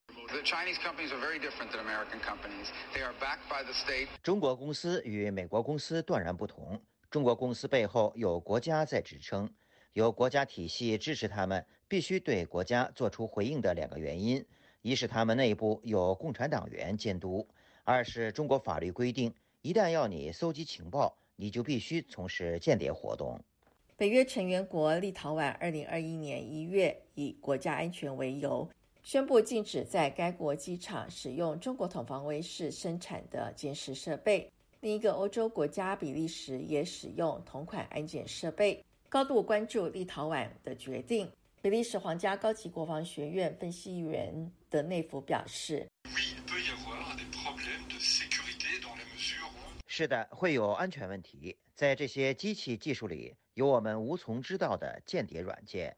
[4.22, 6.80] 中国公司与美国公司断然不同。
[7.10, 9.52] 中国公司背后有国家在支撑，
[9.92, 14.42] 有国家体系支持他们，必须对国家做出回应的两个原因：
[14.80, 17.46] 一是他们内部有共产党员监督；
[17.84, 23.38] 二是中国法律规定，一旦要你搜集情报，你就必须从事间谍活动。
[23.96, 28.68] 北约成员国立陶宛，二零二一年一月以国家安全为由。
[29.04, 34.50] 宣布禁止在该国机场使用中国统防卫视生产的监视设备。
[34.80, 41.30] 另一个欧洲国家比利时也使用同款安检设备，高度关注立陶宛的决定。
[41.60, 45.86] 比利时皇家高级国防学院分析员德内夫表示
[49.86, 51.56] ：“是的，会有安全问题。
[51.74, 55.96] 在这些机器技术里，有我们无从知道的间谍软件。”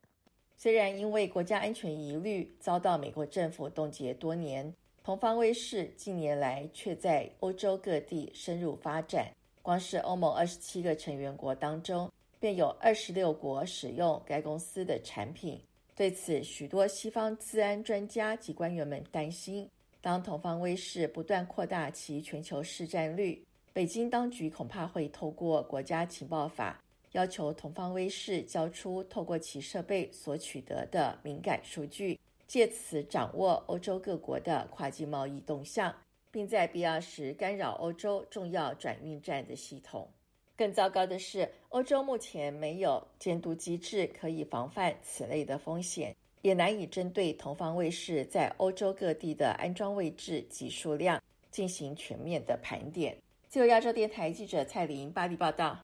[0.57, 9.31] 虽然因为国家安全疑虑遭到美国政府冻结多年，同方威视近年来却在欧洲各地深入发展。
[9.61, 15.61] 光是欧盟二十七个成员国当中，便有二十六国使用该公司的产品。
[15.97, 19.69] 对此，许多西方治安专家及官员们担心，
[20.03, 23.43] 当同方威视不断扩大其全球市占率，
[23.73, 26.84] 北京当局恐怕会透过国家情报法。
[27.15, 35.95] 要求同方威视交出透过其设备所取得的敏感数据，借此掌握欧洲各国的跨境贸易动向，
[36.33, 40.09] 并在必要时干扰欧洲重要转运站的系统。
[40.57, 53.17] 更糟糕的是，欧洲目前没有监督机制可以防范此类的风险，也难以针对同方卫视在欧洲各地的安装位置及数量进行全面的盘点。
[53.49, 55.79] 自由亚洲电台记者蔡琳巴黎报道。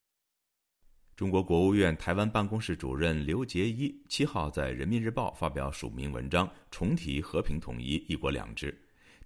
[1.21, 8.75] 中国国务院台湾办公室主任刘杰一七号在《人民日报》发表署名文章，重提和平统一、一国两制。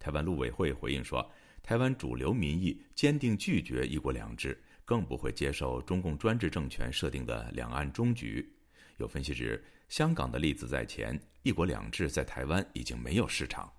[0.01, 1.25] 台湾陆委会回应说，
[1.63, 8.53] 台湾主流民意坚定拒绝一国两制，更不会接受中共专制政权设定的两岸终局。
[8.97, 13.73] 有分析指，香港的例子在前，一国两制在台湾已经没有市场。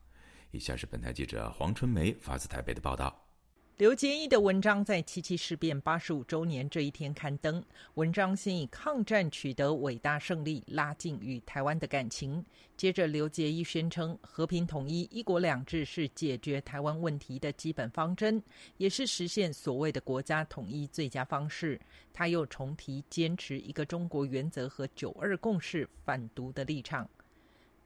[0.52, 3.25] 以下是本台记者黄春梅发自台北的报道。
[3.78, 7.62] 刘杰一的文章在七七事变八十五周年这一天刊登。
[7.96, 12.42] 文章先以抗战取得伟大胜利拉近与台湾的感情。
[12.78, 18.42] 接着，刘杰一宣称，和平统一、一国两制是解决台湾问题的基本方针，
[18.78, 21.78] 也是实现所谓的国家统一最佳方式。
[22.14, 27.10] 他又重提坚持一个中国原则和九二共识反独的立场。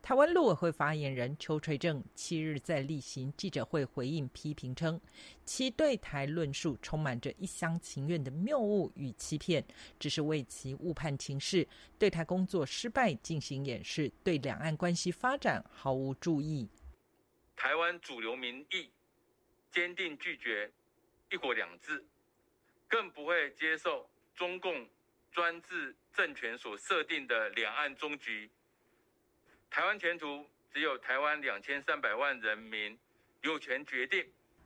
[0.02, 5.00] 台湾陆委会发言人邱垂正七日在例行记者会回应批评称，
[5.46, 9.64] 其对台论述充满着一厢情愿的谬误与欺骗，
[10.00, 11.68] 只是为其误判情势、
[12.00, 16.68] 对台工作失败进行掩饰，对两岸关系发展毫无注意。
[17.56, 18.90] 台湾主流民意
[19.72, 20.72] 坚定拒绝
[21.30, 22.04] 一国两制，
[22.88, 24.88] 更不会接受中共
[25.32, 28.50] 专制政权所设定的两岸终局。
[29.72, 32.98] 台湾前途只有台湾两千三百万人民
[33.44, 34.26] 有权决定。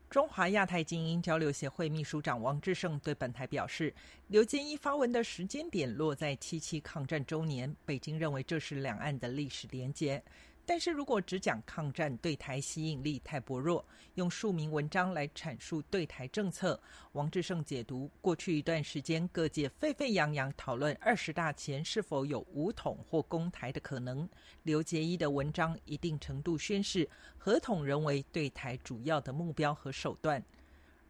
[0.10, 3.94] 中华亚太精英交流协会秘书长王志胜对本台表示，
[4.28, 10.24] 刘建一发文的时间点落在七七抗战周年，北京认为这是两岸的历史连结。
[10.66, 13.86] 但是如果只讲抗战对台吸引力太薄弱，
[14.16, 16.80] 用数名文章来阐述对台政策，
[17.12, 24.28] 王志胜解读过去一段时间各界沸沸扬扬讨论二十大前是否有武统或攻台的可能，
[24.64, 30.42] 刘杰一的文章一定程度宣示合统仍为对台主要的目标和手段。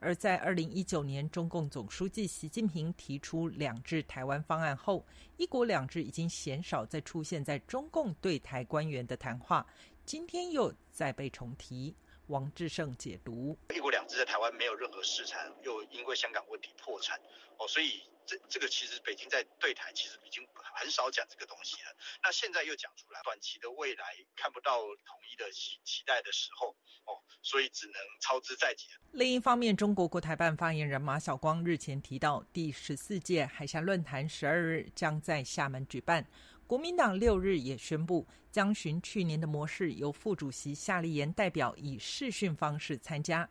[0.04, 5.06] 而在二零一九年，中共总书记习近平提出“两制台湾”方案后
[5.38, 9.66] ，“一国两制”已经鲜少再出现在中共对台官员的谈话，
[10.06, 11.96] 今天又再被重提。
[12.28, 17.20] 王志胜解读：“一国两制在台湾没有任何市场，又因为香港问题破产，
[17.58, 21.94] 哦，所以。”这这个其实北京在对台其实已经很少讲这个东西了，
[22.24, 26.70] 那现在又讲出来，短期的未来看不到统一的期期待的时候，
[27.04, 28.86] 哦，所以只能操之在己。
[29.12, 36.26] 另一方面，中国国台办发言人马晓光日前提到，第十四届海峡论坛十二日将在厦门举办，
[36.74, 43.48] 国民党六日也宣布将循去年的模式，由副主席夏立言代表以视讯方式参加。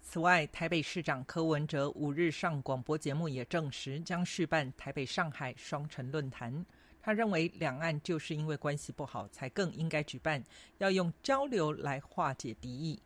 [0.00, 6.66] 此外，台北市长柯文哲五日上广播节目也证实，将续办台北上海双城论坛。
[7.00, 10.44] 他认为，两岸就是因为关系不好，才更应该举办，
[10.78, 13.00] 要用交流来化解敌意。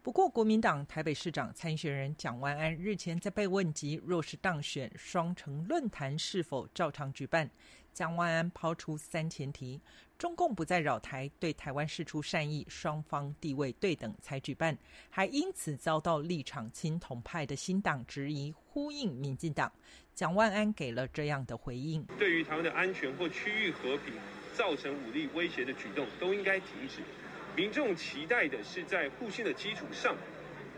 [0.00, 7.48] 不过，国民党台北市长参选人蒋万安日前在被问及若是当选，双城论坛是否照常举办，
[7.92, 9.80] 蒋万安抛出三前提：
[10.18, 14.76] 中共不再扰台，对台湾释出善意，双方地位对等才举办，
[15.10, 19.70] 还因此遭到立场亲统派的新党质疑，呼应民进党。
[20.14, 24.14] 蒋万安给了这样的回应：对于台湾的安全或区域和平
[24.54, 27.02] 造成武力威胁的举动，都应该停止。
[27.54, 30.16] 民众期待的是在互信的基础上，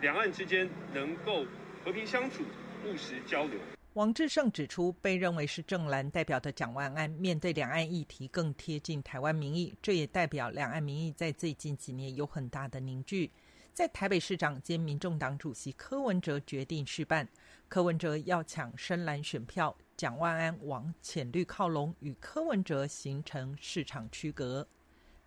[0.00, 1.46] 两岸之间能够
[1.84, 2.42] 和平相处、
[2.84, 3.58] 务实交流。
[3.95, 13.30] 王志胜指出，被认为是正蓝代表的蒋万安，面对两岸议题更贴近台湾民意，这也代表两岸民意在最近几年有很大的凝聚。
[13.72, 17.28] 在台北市长兼民众党主席柯文哲决定续办，
[17.68, 24.66] 柯文哲要抢深蓝选票，蒋万安往浅绿靠拢，与柯文哲形成市场区隔。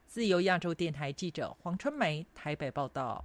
[0.05, 3.24] 自由亚洲电台记者黄春梅台北报道。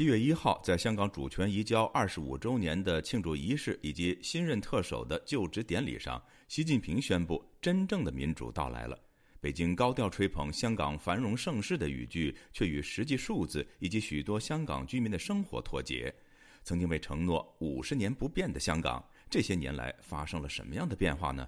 [0.00, 8.98] 七月一号，在香港主权移交二十五周年的庆祝仪式以及新任特首的就职典礼上，习近平宣布：“真正的民主到来了。”
[9.42, 16.10] 北京高调吹捧香港繁荣盛世的语句，却与实际数字以及许多香港居民的生活脱节。
[16.64, 21.46] 曾经被承诺五十年不变的香港，这些年来发生了什么样的变化呢？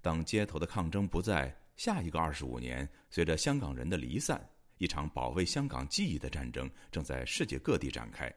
[0.00, 4.48] 当街头的抗争不在，下一个二十五年，随着香港人的离散。
[4.78, 8.32] 一场保卫香港记忆的战争正在世界各地展开。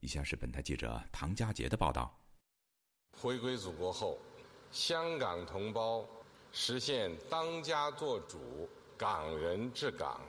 [0.00, 2.18] 以下是本台记者唐佳杰的报道：
[3.20, 4.18] 回归祖国后，
[4.70, 6.04] 香港同胞
[6.52, 10.20] 实现当家作主、港人治港、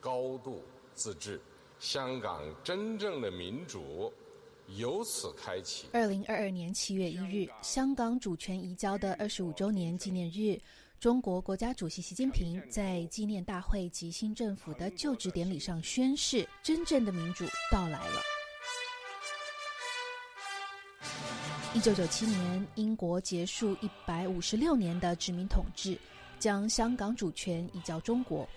[0.00, 0.64] 高度
[0.94, 1.40] 自治，
[1.80, 4.12] 香港真正的民主
[4.68, 5.88] 由此开启。
[5.92, 10.60] 二零二二年七月一日，香港主权移交的二十五周年纪念日。
[11.00, 18.20] 中国国家主席习近平在纪念大会及新政府的就职典礼上宣誓：真正的民主到来了。
[21.72, 25.96] 一九九七年，英国结束一百五十六年的殖民统治，
[26.40, 28.48] 将香港主权移交中国。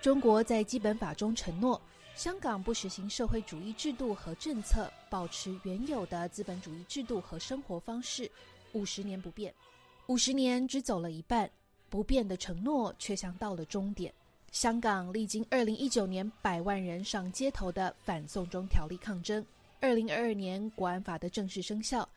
[0.00, 1.82] 中国在基本法中承诺，
[2.14, 8.30] 香港不实行社会主义制度和政策，保持原有的资本主义制度和生活方式，
[8.70, 9.52] 五十年不变。
[10.06, 11.50] 五十年只走了一半，
[11.92, 14.10] 不变的承诺却像到了终点。
[14.50, 19.44] 香港历经二零一九年百万人上街头的反送中条例抗争，
[19.78, 22.08] 二零二二年国安法的正式生效。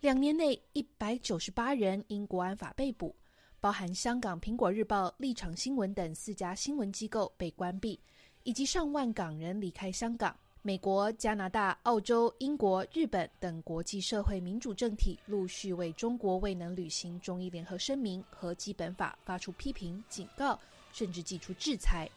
[0.00, 3.16] 两年内，一百九十八人因国安法被捕，
[3.58, 7.98] 包含香港《苹果日报》、立场新闻等四家新闻机构被关闭，
[8.42, 10.36] 以及上万港人离开香港。
[10.64, 20.56] 美国、加拿大、澳洲、英国、日本等国际社会民主政体陆续为中国未能履行中伊联合声明和基本法发出批评、警告，
[20.92, 22.08] 甚至祭出制裁。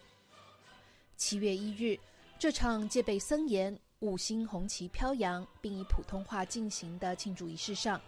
[1.18, 2.00] 七月一日，
[2.38, 3.76] 这场戒备森严。
[4.02, 8.00] 五星红旗飘扬，并以普通话进行的庆祝仪式上，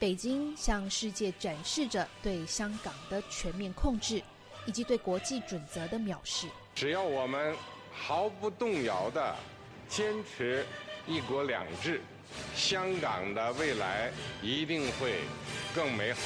[0.00, 4.20] 北京向世界展示着对香港的全面控制，
[4.66, 6.48] 以及对国际准则的藐视。
[6.74, 7.54] 只要我们
[7.92, 9.36] 毫不动摇地
[9.88, 10.64] 坚持
[11.06, 12.00] “一国两制”，
[12.54, 14.12] 香港的未来
[14.42, 15.20] 一定会
[15.74, 16.20] 更美好。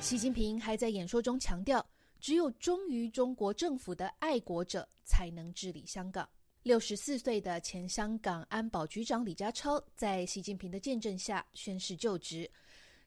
[0.00, 1.84] 习近平还在演说中强调，
[2.20, 6.28] 只有忠于中国政府的爱国者才能治理香港。
[6.62, 12.48] 六十四岁的前香港安保局长李家超在习近平的见证下宣誓就职。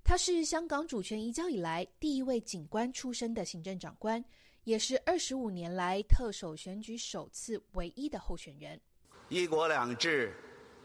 [0.04, 4.24] 他是香港主权移交以来第一位警官出身的行政长官，
[4.66, 8.80] 也是二十五年来特首选举首次唯一的候选人。
[9.28, 10.32] 一国两制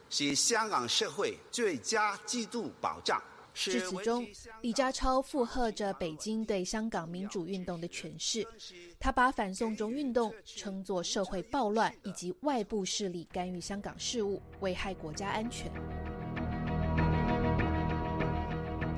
[0.09, 3.23] 是香港社会最佳制度保障。
[3.53, 4.27] 致辞中，
[4.63, 8.47] 李家超附和着北京对香港民主运动的诠释。
[8.99, 15.71] 他把反送中运动称作社会暴乱以及外部势力干预香港事务，危害国家安全。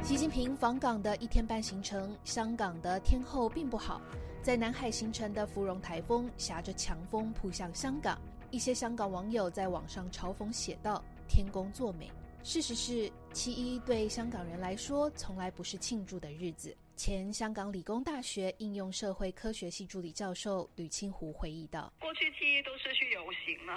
[0.04, 4.00] 习近平访港的一天半行程，香港的天候并不好，
[4.42, 8.16] 在南海形成的芙蓉台风挟着强风扑向香港。
[8.52, 12.10] 一些香港网友在网上嘲讽写道：“天公作美。”
[12.44, 16.76] 事实是，七一对香港人来说从来不是庆祝的日子。
[16.94, 23.74] 前香港理工大学应用社会科学系助理教授吕清湖回忆道：“过去七一都是去游行嘛，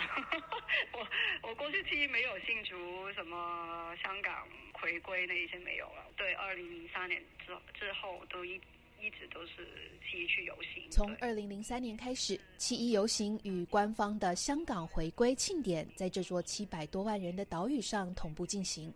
[0.91, 2.75] 我我过去七一没有庆祝
[3.13, 6.05] 什么香港回归那一些没有了。
[6.17, 8.59] 对，二零零三年之之后都一。”
[9.01, 9.67] 一直都是
[10.01, 10.89] 七一去游行。
[10.89, 18.93] 从二零零三年开始，七一游行与官方的香港回归庆典在这座七百多万人的岛屿上同步进行，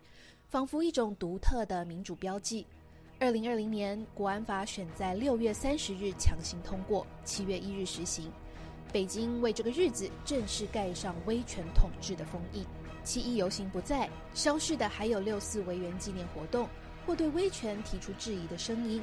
[0.50, 2.66] 仿佛一种独特的民主标记。
[3.20, 8.32] 二零二零年，国安法选在六月三十日强行通过，七月一日实行。
[8.92, 12.66] 北京为这个日子正式盖上威权统治的封印。
[13.04, 16.68] 七一游行不在，消失的还有六四维园纪念活动
[17.06, 19.02] 或对威权提出质疑的声音。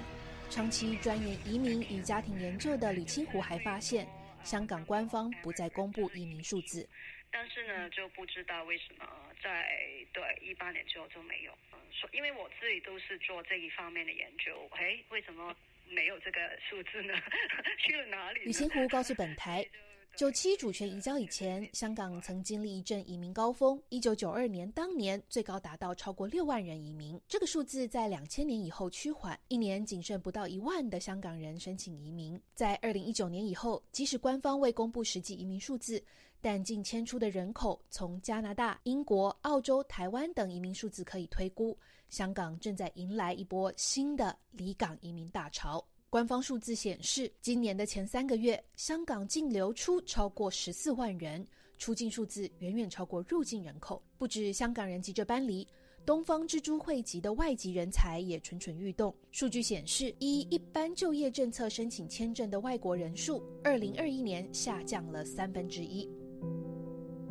[0.49, 4.07] 长期钻研移民与家庭研究的李清湖还发现，
[4.43, 6.89] 香港官方不再公布移民数字，
[7.31, 9.07] 但是呢，就不知道为什么
[9.43, 9.69] 在
[10.13, 11.53] 对一八年之后就没有。
[11.73, 15.55] 嗯，说因为我自己都是做这一方面的研究，哎，为什么
[15.91, 17.15] 没有这个数字呢？
[17.79, 18.41] 去了哪里？
[18.45, 19.67] 李清湖告诉本台。
[20.17, 23.79] 九七主权移交以前，香港曾经历一阵移民高峰。
[23.91, 32.41] 一九九二年当年最高达到超过六万人移民，这个数字在两千年以后趋缓，一年仅剩不到一万的香港人申请移民。
[32.55, 36.03] 在二零一九年以后，即使官方未公布实际移民数字，
[36.41, 41.77] 但近迁出的人口从加拿大、英国、澳洲、台湾等移民数字可以推估，
[42.09, 45.87] 香港正在迎来一波新的离港移民大潮。
[46.17, 51.47] 官方数字显示，今年的前三个月，香港净流出超过十四万人，
[51.77, 54.03] 出境数字远远超过入境人口。
[54.17, 55.69] 不止香港人急着搬离，
[56.07, 59.15] 东方之珠汇集的外籍人才也蠢蠢欲动。
[59.31, 66.09] 数据显示，依一般就业政策申请签证的外国人数，二零二一年下降了三分之一。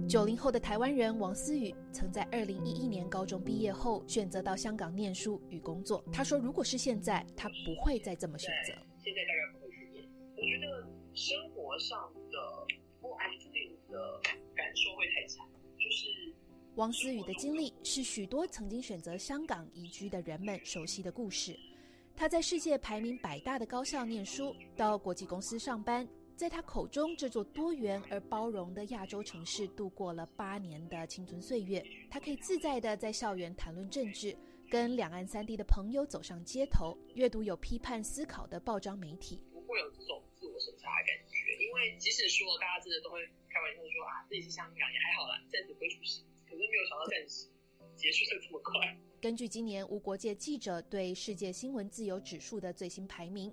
[0.07, 6.03] 九零后的台湾人王思雨曾在二零一一年高中毕业后选择到香港念书与工作。
[6.13, 8.73] 他说：“如果是现在，他不会再这么选择。
[9.03, 10.07] 现在大概不会去念。
[10.35, 11.99] 我觉得生活上
[12.31, 12.37] 的
[13.01, 13.51] 不安定
[13.89, 14.21] 的
[14.55, 15.43] 感受会太惨。”
[15.79, 16.33] 就是
[16.75, 21.57] 王思雨的经历是许多曾经选择香港移居的人们熟悉的故事。
[22.15, 26.07] 他在世界排名百大的高校念书，到国际公司上班。
[26.35, 31.83] 在他口中，这座多元而包容的亚洲城市度过了八年的青春岁月。
[32.09, 34.35] 他可以自在地在校园谈论政治，
[34.69, 39.39] 跟两岸三地的朋友走上街头，阅读有批判思考的报章媒体。
[39.53, 47.47] 不会有这种自我审查的感觉，因为即使说大家真的都会开玩笑说啊自己是香港也还好啦，暂时不会出事，可是没有想到暂时
[47.95, 48.97] 结束的这么快。
[49.21, 53.51] 根据今年无国界记者对世界新闻自由指数的最新排名，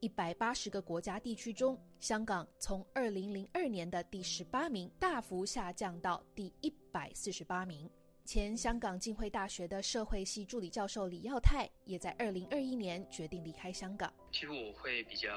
[0.00, 7.88] 一百八十个国家地区中，香港从二零零二年的第十八名大幅下降到第一百四十八名。
[8.24, 14.10] 前香港浸会大学的社会系助理教授李耀泰也在二零二一年决定离开香港。
[14.32, 15.28] 其实我会比较，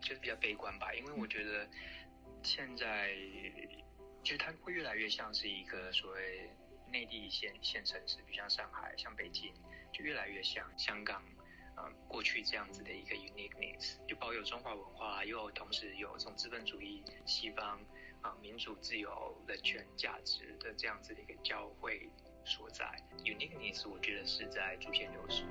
[0.00, 1.68] 就是比较悲观吧，因为我觉得
[2.42, 3.14] 现在
[4.24, 6.50] 其实它会越来越像是一个所谓
[6.90, 9.52] 内地县县城市，比如像上海、像北京，
[9.92, 11.22] 就越来越像香港，
[12.06, 17.78] 过去这样子的一个 uniqueness，就保有中华文化，又同时有从资本主义西方。
[18.20, 19.08] 啊，民主、自由、
[19.46, 22.10] 人权价值的这样子的一个交汇
[22.44, 22.84] 所在
[23.22, 25.44] ，uniqueness，我觉得是在逐渐流失。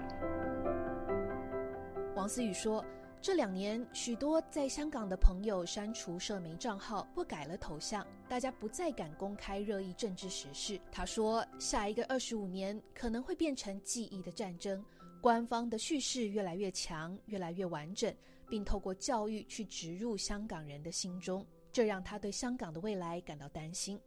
[2.13, 2.83] 王思雨说，
[3.21, 10.77] 这两年许多在香港的朋友删除社媒账号或改了头像，大家不再敢公开热议政治时事。
[10.91, 14.83] 他说，下一个二十五年可能会变成记忆的战争，
[15.27, 18.15] 官方的叙事越来越强，越来越完整，
[18.49, 21.45] 并透过教育去植入香港人的心中。
[21.69, 23.99] 这让他对香港的未来感到担心。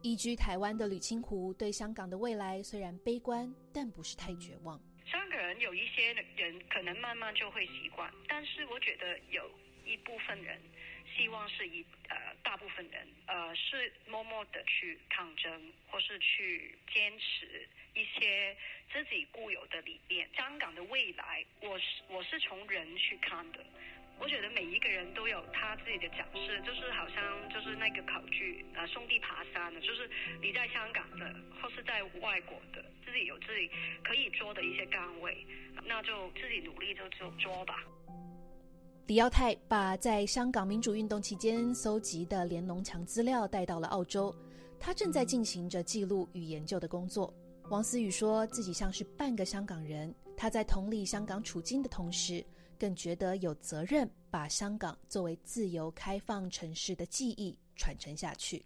[0.00, 4.80] 移居台湾的吕清湖对香港的未来虽然悲观，但不是太绝望。
[5.04, 9.44] 香港人有一些人可能慢慢就会习惯，但是我觉得有
[9.84, 10.58] 一部分人
[11.16, 18.54] 希望是一呃大部分人呃是默默的去抗争，或是去坚持一些
[18.92, 20.28] 自己固有的理念。
[20.36, 23.64] 香港的未来，我是我是从人去看的。
[24.18, 30.08] 我觉得每一个人都有他自己的讲事，就是好像就是那个考据，呃，兄弟爬山的，就是
[30.40, 33.70] 你在香港的或是在外国的，自己有自己
[34.02, 35.36] 可以做的一些岗位，
[35.84, 37.84] 那就自己努力就就做吧。
[39.06, 44.34] 李耀泰把在香港民主运动期间搜集的连农墙资料带到了澳洲，
[44.80, 47.32] 他正在进行着记录与研究的工作。
[47.70, 52.44] 王思雨说自己像是半个香港人，他在同理香港处境的同时。
[52.78, 58.62] 更觉得有责任把香港作为自由开放城市的记忆传承下去。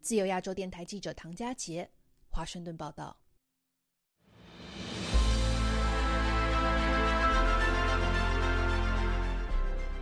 [0.00, 1.88] 自由亚洲电台记者唐佳杰，
[2.28, 3.16] 华盛顿报道。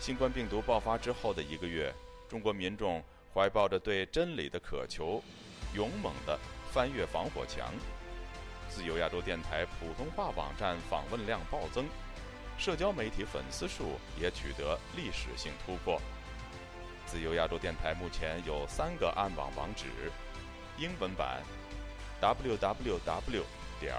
[0.00, 1.94] 新冠病毒爆发之后的一个月，
[2.26, 5.22] 中国民众怀抱着对真理的渴求，
[5.74, 6.38] 勇猛地
[6.72, 7.70] 翻越防火墙。
[8.66, 11.84] 自由亚洲电台普通话网站访问量暴增，
[12.56, 16.00] 社交媒体粉丝数也取得历史性突破。
[17.04, 19.84] 自由亚洲电台目前有三个暗网网址：
[20.78, 21.42] 英文版
[22.22, 23.42] www
[23.78, 23.94] 点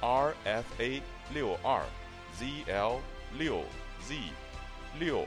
[0.00, 1.00] rfa
[1.32, 1.84] 六二
[2.36, 2.98] zl
[3.38, 3.62] 六
[4.00, 4.16] z
[4.98, 5.26] 六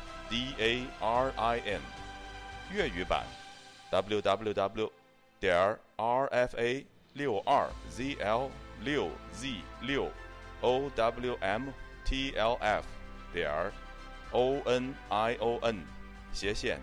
[0.31, 1.81] d a r i n
[2.71, 3.25] 粤语版
[3.89, 4.91] w w w
[5.41, 8.49] 点 r f a 六二 zl
[8.81, 10.09] 六 z 六
[10.61, 12.83] owmtlf
[13.33, 13.71] 点
[14.31, 15.83] onion
[16.31, 16.79] 斜线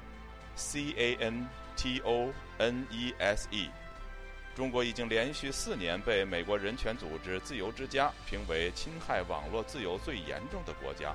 [1.75, 3.71] cantonese。
[4.55, 11.15] 中国已经连续四年被美国人权组织自由之家评为侵害网络自由最严重的国家。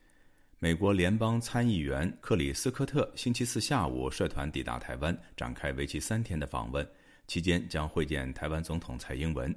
[0.63, 6.87] 美国联邦参议员克里斯科特星期四下午率团抵达台湾，展开为期三天的访问，
[7.25, 9.51] 期间将会见台湾总统蔡英文。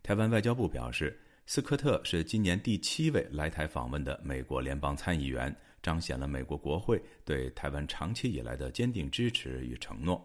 [0.00, 5.52] 台湾外交部表示，斯科特是今年第七位来台访问的美国联邦参议员，
[5.82, 10.24] 彰显了美国国会对台湾长期以来的坚定支持与承诺。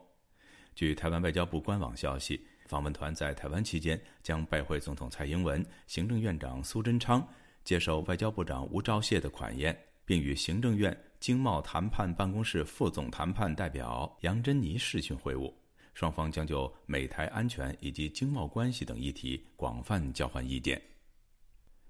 [0.75, 2.39] 据台湾外交部官网消息。
[2.67, 7.27] 访问团在台湾期间将拜会总统蔡英文、行政院长苏贞昌，
[7.63, 9.75] 接受外交部长吴钊燮的款宴，
[10.09, 15.53] 并与行政院经贸谈判办公室副总谈判代表杨珍妮视讯会晤，
[15.93, 20.81] 双方将就美台安全以及经贸关系等议题广泛交换意见。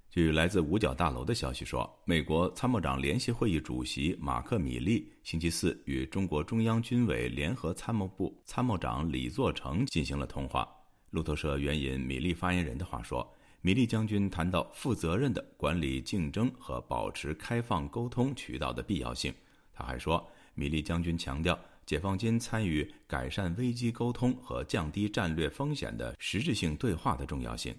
[0.09, 10.67] 据来自五角大楼的消息说，美国参谋长联席会议主席马克·米利星期四与中国中央军委联合参谋部参谋长李作成进行了通话。
[11.11, 19.33] 路透社援引米利发言人的话说，米利将军谈到负责任的管理竞争和保持开放沟通渠道的必要性。
[19.73, 27.75] 他还说，米利将军强调解放军参与改善危机沟通和降低战略风险的实质性对话的重要性。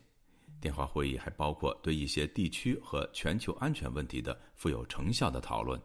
[0.61, 5.81] 电话会议还包括对一些地区和全球安全问题的富有成效的讨论。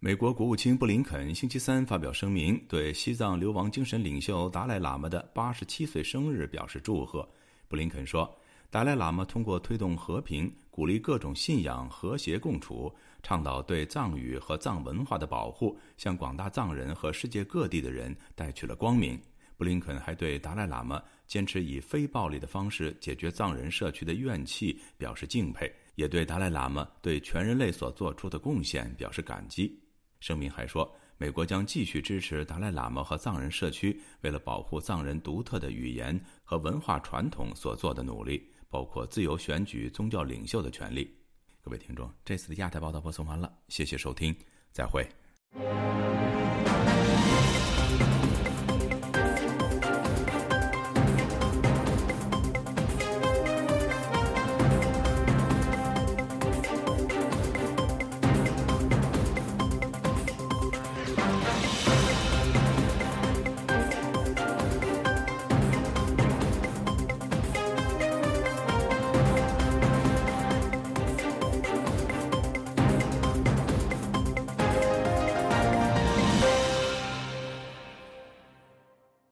[0.00, 7.28] 美国国务卿布林肯星期三发表声明，对西藏流亡精神领袖达赖喇嘛的八十七岁生日表示祝贺。
[7.68, 8.36] 布林肯说，
[8.72, 12.90] 达赖喇嘛通过推动和平、鼓励各种信仰和谐共处、
[13.22, 19.20] 倡导对藏语和藏文化的保护，向广大藏人和世界各地的人带去了光明。
[19.58, 29.78] 布林肯还对达赖喇嘛坚持以非暴力的方式解决藏人社区的怨气表示敬佩，也对达赖喇嘛对全人类所做出的贡献表示感激。
[30.18, 38.42] 声明还说，美国将继续支持达赖喇嘛和藏人社区为了保护藏人独特的语言和文化传统所做的努力，
[38.72, 41.14] 包括自由选举宗教领袖的权利。
[41.60, 44.34] 各位听众这次的亚太报道播送完了谢谢收听
[44.72, 45.06] 再会。